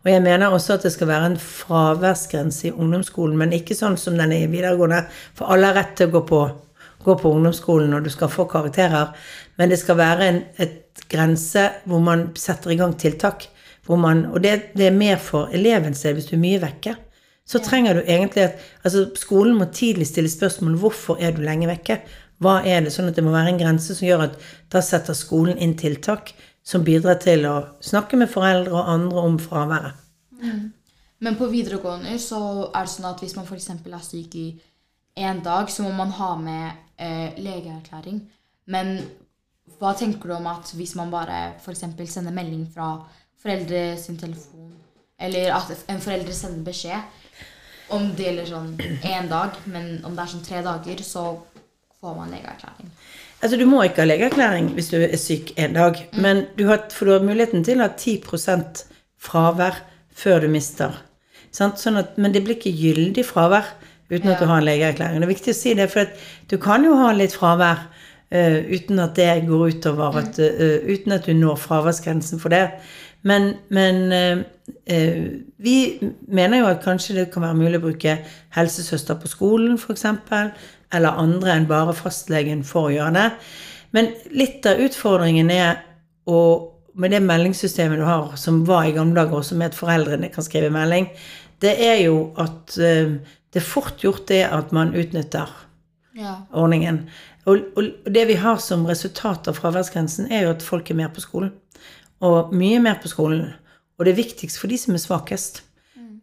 Og 0.04 0.12
jeg 0.12 0.22
mener 0.22 0.54
også 0.54 0.76
at 0.76 0.84
det 0.86 0.92
skal 0.94 1.10
være 1.10 1.32
en 1.32 1.38
fraværsgrense 1.42 2.68
i 2.68 2.72
ungdomsskolen, 2.72 3.38
men 3.38 3.56
ikke 3.58 3.78
sånn 3.78 3.98
som 3.98 4.20
den 4.20 4.34
er 4.36 4.46
i 4.46 4.52
videregående. 4.52 5.02
For 5.38 5.50
alle 5.50 5.72
har 5.72 5.80
rett 5.80 5.96
til 5.98 6.12
å 6.12 6.16
gå 6.20 6.22
på, 6.30 6.42
gå 7.02 7.16
på 7.18 7.32
ungdomsskolen 7.34 7.98
og 7.98 8.06
du 8.06 8.14
skal 8.14 8.30
få 8.30 8.46
karakterer. 8.52 9.16
Men 9.58 9.74
det 9.74 9.82
skal 9.82 9.98
være 9.98 10.30
en 10.30 10.40
et 10.62 10.78
grense 11.10 11.64
hvor 11.90 12.02
man 12.04 12.30
setter 12.38 12.74
i 12.74 12.80
gang 12.80 12.94
tiltak. 13.00 13.50
Man, 13.90 14.26
og 14.30 14.44
det, 14.44 14.72
det 14.78 14.86
er 14.88 14.96
mer 14.96 15.18
for 15.20 15.50
eleven 15.52 15.96
selv 15.98 16.20
hvis 16.20 16.30
du 16.30 16.38
er 16.38 16.44
mye 16.46 16.62
vekke. 16.62 16.94
Så 17.50 17.60
trenger 17.60 17.98
du 17.98 18.06
egentlig 18.06 18.46
at 18.46 18.62
altså 18.86 19.10
Skolen 19.20 19.58
må 19.58 19.66
tidlig 19.74 20.08
stille 20.08 20.30
spørsmål 20.32 20.78
hvorfor 20.80 21.18
er 21.20 21.34
du 21.36 21.42
lenge 21.44 21.68
vekke. 21.68 21.98
Hva 22.42 22.62
er 22.66 22.82
det? 22.86 22.94
Sånn 22.94 23.12
at 23.12 23.18
det 23.18 23.24
må 23.26 23.34
være 23.34 23.54
en 23.54 23.62
grense 23.62 23.96
som 23.96 24.08
gjør 24.08 24.26
at 24.26 24.40
da 24.74 24.82
setter 24.86 25.18
skolen 25.18 25.60
inn 25.62 25.76
tiltak 25.78 26.34
som 26.66 26.86
bidrar 26.86 27.20
til 27.22 27.46
å 27.50 27.56
snakke 27.84 28.18
med 28.18 28.32
foreldre 28.32 28.74
og 28.78 28.90
andre 28.90 29.26
om 29.30 29.38
fraværet. 29.42 29.98
Men 31.22 31.38
på 31.38 31.50
videregående 31.52 32.18
så 32.22 32.42
er 32.74 32.86
det 32.86 32.94
sånn 32.96 33.10
at 33.12 33.22
hvis 33.22 33.36
man 33.38 33.46
f.eks. 33.46 33.70
er 33.70 34.06
syk 34.06 34.38
i 34.42 34.48
én 35.22 35.42
dag, 35.46 35.70
så 35.70 35.86
må 35.86 35.92
man 35.94 36.14
ha 36.18 36.32
med 36.40 36.72
eh, 36.98 37.38
legeerklæring. 37.38 38.24
Men 38.66 38.96
hva 39.78 39.94
tenker 39.98 40.32
du 40.32 40.36
om 40.38 40.48
at 40.50 40.74
hvis 40.78 40.96
man 40.98 41.14
bare 41.14 41.54
f.eks. 41.62 41.86
sender 42.10 42.34
melding 42.34 42.66
fra 42.74 42.96
foreldre 43.42 43.98
sin 44.02 44.18
telefon, 44.18 44.74
eller 45.22 45.54
at 45.54 45.86
en 45.90 46.02
forelder 46.02 46.34
sender 46.34 46.66
beskjed 46.66 47.94
om 47.94 48.08
det 48.16 48.26
gjelder 48.26 48.50
sånn 48.50 48.74
én 49.06 49.30
dag, 49.30 49.58
men 49.70 50.00
om 50.08 50.16
det 50.16 50.24
er 50.24 50.32
sånn 50.34 50.46
tre 50.46 50.62
dager, 50.66 51.02
så 51.06 51.26
får 52.02 52.16
man 52.18 52.32
legeerklæring. 52.34 52.90
Altså, 53.42 53.58
Du 53.58 53.66
må 53.66 53.84
ikke 53.84 54.02
ha 54.02 54.06
legeerklæring 54.06 54.74
hvis 54.74 54.90
du 54.90 54.98
er 54.98 55.18
syk 55.18 55.54
en 55.58 55.74
dag, 55.74 56.10
men 56.14 56.46
du 56.58 56.68
har, 56.68 56.86
for 56.92 57.06
du 57.06 57.12
har 57.12 57.26
muligheten 57.26 57.64
til 57.64 57.82
å 57.82 57.88
ha 57.88 57.94
10% 57.94 58.84
fravær 59.22 59.82
før 60.16 60.40
du 60.42 60.48
mister. 60.50 60.98
Sant? 61.52 61.78
Sånn 61.80 62.00
at, 62.02 62.18
men 62.18 62.34
det 62.34 62.44
blir 62.44 62.58
ikke 62.58 62.74
gyldig 62.74 63.26
fravær 63.26 63.70
uten 64.12 64.34
at 64.34 64.42
du 64.42 64.48
har 64.50 64.58
en 64.58 64.66
legeerklæring. 64.66 65.22
Det 65.22 65.30
er 65.30 65.34
viktig 65.36 65.54
å 65.54 65.60
si 65.60 65.76
det, 65.78 65.88
for 65.94 66.10
du 66.50 66.58
kan 66.62 66.86
jo 66.86 66.98
ha 67.00 67.12
litt 67.16 67.38
fravær 67.38 67.88
Uh, 68.32 68.64
uten 68.72 69.00
at 69.04 69.18
det 69.20 69.44
går 69.44 69.74
utover 69.74 70.16
at, 70.22 70.38
uh, 70.40 70.78
uten 70.88 71.12
at 71.12 71.26
du 71.28 71.34
når 71.36 71.58
fraværsgrensen 71.60 72.40
for 72.40 72.50
det. 72.50 72.70
Men, 73.28 73.58
men 73.68 73.98
uh, 74.08 75.26
vi 75.60 75.76
mener 76.28 76.62
jo 76.62 76.70
at 76.70 76.80
kanskje 76.86 77.18
det 77.18 77.26
kan 77.34 77.44
være 77.44 77.58
mulig 77.60 77.82
å 77.82 77.84
bruke 77.90 78.14
helsesøster 78.56 79.20
på 79.20 79.28
skolen, 79.28 79.76
f.eks., 79.76 80.06
eller 80.94 81.20
andre 81.22 81.56
enn 81.56 81.70
bare 81.70 81.96
fastlegen 81.98 82.64
for 82.68 82.90
å 82.90 82.94
gjøre 82.94 83.16
det. 83.18 83.28
Men 83.96 84.12
litt 84.32 84.66
av 84.70 84.80
utfordringen 84.84 85.52
er 85.54 85.82
å 86.30 86.42
med 86.94 87.14
det 87.14 87.22
meldingssystemet 87.24 88.02
du 88.02 88.04
har, 88.04 88.34
som 88.36 88.66
var 88.68 88.84
i 88.84 88.92
gamle 88.96 89.16
dager, 89.16 89.38
også 89.40 89.56
med 89.56 89.72
at 89.72 89.78
foreldrene 89.78 90.28
kan 90.34 90.44
skrive 90.44 90.72
melding, 90.74 91.08
det 91.64 91.72
er 91.80 92.02
jo 92.04 92.32
at 92.42 92.76
eh, 92.84 93.14
det 93.52 93.62
er 93.62 93.68
fort 93.68 94.04
gjort 94.04 94.26
det 94.32 94.44
at 94.48 94.72
man 94.76 94.96
utnytter 94.98 95.50
Ja. 96.18 96.42
ordningen. 96.52 97.06
Og, 97.46 97.62
og, 97.78 97.86
og 98.06 98.12
det 98.14 98.26
vi 98.28 98.36
har 98.36 98.58
som 98.60 98.84
resultat 98.86 99.48
av 99.48 99.56
fraværsgrensen, 99.56 100.28
er 100.32 100.44
jo 100.46 100.50
at 100.52 100.66
folk 100.66 100.92
er 100.92 101.00
mer 101.00 101.12
på 101.16 101.24
skolen. 101.24 101.54
Og 102.20 102.52
mye 102.54 102.80
mer 102.84 103.00
på 103.02 103.08
skolen. 103.08 103.54
Og 103.98 104.06
det 104.06 104.12
er 104.12 104.24
viktigst 104.24 104.60
for 104.60 104.68
de 104.68 104.78
som 104.78 104.94
er 104.94 105.02
svakest. 105.02 105.64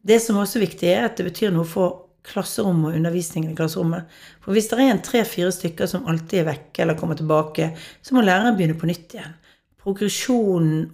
Det 0.08 0.20
som 0.22 0.36
også 0.36 0.58
er 0.58 0.66
viktig, 0.66 0.88
er 0.92 1.08
at 1.08 1.16
det 1.18 1.26
betyr 1.26 1.50
noe 1.54 1.66
for 1.66 2.07
klasserommet 2.26 2.90
og 2.90 2.98
undervisningen 2.98 3.52
i 3.52 3.56
klasserommet. 3.56 4.08
For 4.44 4.56
hvis 4.56 4.68
det 4.70 4.78
er 4.78 4.92
en 4.92 5.04
tre-fire 5.04 5.52
stykker 5.54 5.88
som 5.90 6.08
alltid 6.10 6.42
er 6.42 6.50
vekke 6.50 6.82
eller 6.84 6.98
kommer 6.98 7.18
tilbake, 7.18 7.70
så 8.02 8.14
må 8.16 8.24
læreren 8.24 8.56
begynne 8.58 8.78
på 8.78 8.88
nytt 8.90 9.14
igjen. 9.16 9.36
Progresjonen 9.82 10.88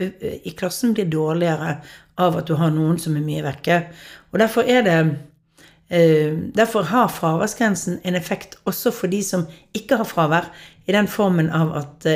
i 0.00 0.54
klassen 0.58 0.94
blir 0.96 1.10
dårligere 1.10 1.76
av 2.22 2.38
at 2.40 2.48
du 2.48 2.56
har 2.58 2.72
noen 2.74 2.98
som 3.00 3.16
er 3.18 3.26
mye 3.26 3.44
vekke. 3.44 3.82
Og 4.32 4.40
derfor 4.42 4.68
er 4.68 4.88
det 4.88 4.96
Derfor 5.92 6.86
har 6.88 7.10
fraværsgrensen 7.12 7.98
en 8.08 8.14
effekt 8.16 8.54
også 8.64 8.90
for 8.96 9.12
de 9.12 9.18
som 9.22 9.42
ikke 9.76 9.98
har 10.00 10.08
fravær, 10.08 10.46
i 10.88 10.92
den 10.92 11.04
formen 11.04 11.50
av 11.52 11.74
at 11.76 12.06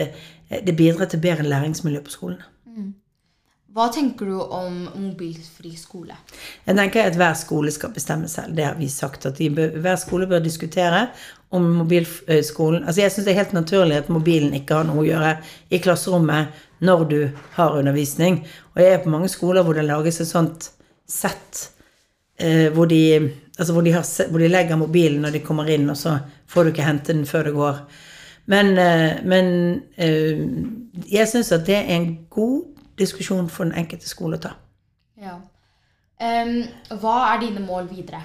det 0.65 0.77
bidrar 0.79 1.11
til 1.13 1.21
bedre 1.21 1.45
læringsmiljø 1.45 2.01
på 2.01 2.11
skolen. 2.15 2.41
Hva 3.77 3.91
tenker 3.93 4.25
du 4.25 4.37
om 4.41 4.77
mobilfri 4.97 5.75
skole? 5.77 6.15
Jeg 6.65 6.79
tenker 6.79 7.11
at 7.11 7.17
hver 7.21 7.35
skole 7.37 7.69
skal 7.75 7.91
bestemme 7.93 8.29
selv. 8.33 8.55
Det 8.57 8.65
har 8.65 8.77
vi 8.79 8.89
sagt. 8.89 9.27
at 9.27 9.37
bør, 9.37 9.75
Hver 9.85 9.97
skole 10.01 10.27
bør 10.27 10.41
diskutere 10.41 11.11
om 11.51 11.63
mobilskolen 11.83 12.85
Altså 12.85 13.01
Jeg 13.03 13.13
syns 13.13 13.27
det 13.27 13.33
er 13.35 13.43
helt 13.43 13.53
naturlig 13.53 13.99
at 13.99 14.09
mobilen 14.09 14.55
ikke 14.57 14.79
har 14.79 14.87
noe 14.89 15.03
å 15.03 15.05
gjøre 15.05 15.35
i 15.69 15.81
klasserommet 15.85 16.57
når 16.81 17.05
du 17.11 17.19
har 17.59 17.77
undervisning. 17.77 18.47
Og 18.73 18.81
jeg 18.81 18.95
er 18.95 19.03
på 19.05 19.13
mange 19.13 19.29
skoler 19.29 19.63
hvor 19.63 19.77
det 19.77 19.85
lages 19.85 20.23
et 20.25 20.31
sånt 20.31 20.71
sett 21.05 21.67
eh, 22.41 22.73
hvor, 22.73 22.89
de, 22.89 23.29
altså 23.59 23.77
hvor, 23.77 23.85
de 23.85 23.93
har, 23.93 24.07
hvor 24.31 24.41
de 24.41 24.49
legger 24.49 24.81
mobilen 24.81 25.21
når 25.21 25.37
de 25.37 25.43
kommer 25.45 25.69
inn, 25.69 25.85
og 25.91 26.01
så 26.01 26.17
får 26.49 26.65
du 26.65 26.73
ikke 26.73 26.89
hente 26.89 27.13
den 27.13 27.29
før 27.29 27.51
det 27.51 27.53
går. 27.59 27.85
Men, 28.49 28.73
eh, 28.81 29.21
men 29.21 29.53
eh, 30.01 30.41
jeg 31.13 31.29
syns 31.29 31.53
at 31.53 31.69
det 31.69 31.77
er 31.83 31.93
en 31.99 32.09
god 32.33 32.73
diskusjon 32.99 33.51
for 33.53 33.69
den 33.69 33.77
enkelte 33.79 34.09
skole 34.09 34.39
å 34.39 34.45
ta. 34.47 34.55
Ja. 35.21 35.37
Um, 36.17 36.63
hva 37.01 37.17
er 37.33 37.43
dine 37.45 37.63
mål 37.65 37.91
videre? 37.93 38.23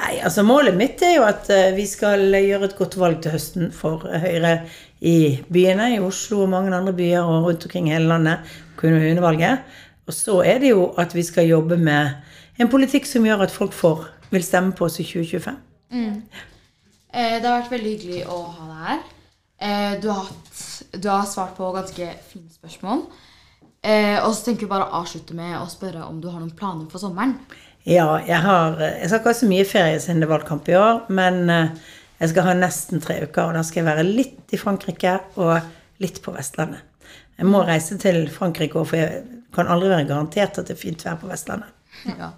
Nei, 0.00 0.16
altså 0.24 0.42
Målet 0.46 0.74
mitt 0.74 1.02
er 1.04 1.18
jo 1.18 1.26
at 1.26 1.50
eh, 1.52 1.74
vi 1.76 1.84
skal 1.86 2.24
gjøre 2.32 2.70
et 2.70 2.76
godt 2.78 2.96
valg 2.98 3.20
til 3.22 3.34
høsten 3.34 3.68
for 3.76 4.02
Høyre 4.08 4.62
i 5.04 5.16
byene, 5.52 5.90
i 5.94 6.00
Oslo 6.02 6.42
og 6.44 6.52
mange 6.54 6.72
andre 6.74 6.94
byer 6.96 7.22
og 7.22 7.46
rundt 7.46 7.66
omkring 7.68 7.90
i 7.90 7.94
hele 7.94 8.08
landet. 8.10 8.48
Kommunevalget. 8.80 9.66
Og 10.08 10.16
så 10.16 10.40
er 10.48 10.62
det 10.62 10.72
jo 10.72 10.88
at 10.98 11.14
vi 11.14 11.22
skal 11.26 11.50
jobbe 11.50 11.76
med 11.78 12.10
en 12.60 12.70
politikk 12.72 13.06
som 13.06 13.26
gjør 13.26 13.44
at 13.46 13.54
folk 13.54 13.76
får, 13.76 14.06
vil 14.32 14.44
stemme 14.44 14.74
på 14.76 14.88
oss 14.88 14.98
i 15.02 15.06
2025. 15.06 15.60
Eh, 17.12 17.36
det 17.38 17.44
har 17.44 17.60
vært 17.60 17.74
veldig 17.74 17.92
hyggelig 17.92 18.22
å 18.32 18.38
ha 18.56 18.68
deg 18.70 18.86
her. 18.86 19.02
Eh, 19.62 19.92
du, 20.02 20.08
har 20.10 20.24
hatt, 20.26 20.62
du 20.96 21.08
har 21.12 21.28
svart 21.28 21.54
på 21.58 21.68
ganske 21.76 22.08
fine 22.32 22.48
spørsmål. 22.50 23.04
Eh, 23.82 24.18
og 24.22 24.30
så 24.34 24.46
tenker 24.46 24.66
vi 24.66 24.70
bare 24.70 24.86
å 24.86 25.00
avslutte 25.02 25.34
med 25.34 25.56
å 25.58 25.66
spørre 25.70 26.04
om 26.06 26.20
du 26.22 26.28
har 26.30 26.38
noen 26.38 26.54
planer 26.54 26.86
for 26.90 27.02
sommeren. 27.02 27.34
Ja, 27.82 28.20
jeg 28.22 28.38
har 28.44 28.76
Jeg 28.78 29.08
skal 29.08 29.18
ikke 29.18 29.32
ha 29.32 29.38
så 29.40 29.48
mye 29.50 29.64
ferie 29.66 29.98
siden 29.98 30.22
det 30.22 30.28
er 30.28 30.34
valgkamp 30.36 30.68
i 30.70 30.76
år, 30.78 31.00
men 31.10 31.50
eh, 31.50 31.72
jeg 32.22 32.30
skal 32.30 32.46
ha 32.46 32.54
nesten 32.54 33.02
tre 33.02 33.16
uker, 33.24 33.48
og 33.48 33.56
da 33.58 33.64
skal 33.66 33.82
jeg 33.82 33.88
være 33.88 34.06
litt 34.06 34.54
i 34.54 34.60
Frankrike 34.60 35.16
og 35.42 35.56
litt 36.02 36.22
på 36.22 36.34
Vestlandet. 36.36 36.84
Jeg 37.40 37.48
må 37.50 37.64
reise 37.66 37.98
til 37.98 38.28
Frankrike 38.30 38.78
òg, 38.78 38.86
for 38.92 39.00
jeg 39.00 39.24
kan 39.56 39.66
aldri 39.66 39.90
være 39.90 40.06
garantert 40.12 40.60
at 40.62 40.70
det 40.70 40.76
er 40.76 40.80
fint 40.84 41.02
vær 41.06 41.18
på 41.22 41.30
Vestlandet. 41.32 41.74
Ja. 42.20 42.30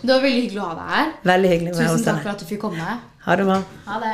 Det 0.00 0.06
var 0.14 0.20
veldig 0.22 0.42
hyggelig 0.44 0.60
å 0.62 0.66
ha 0.70 0.74
deg 0.78 0.90
her. 0.94 1.08
Veldig 1.26 1.48
hyggelig 1.50 1.70
å 1.72 1.76
være 1.76 1.94
Tusen 1.96 2.06
takk 2.06 2.20
for 2.22 2.30
at 2.32 2.40
du 2.40 2.46
fikk 2.46 2.60
komme. 2.62 2.92
Ha 3.26 3.36
det 3.36 3.46
bra. 3.48 3.56
Ha 3.88 3.96
det. 4.04 4.12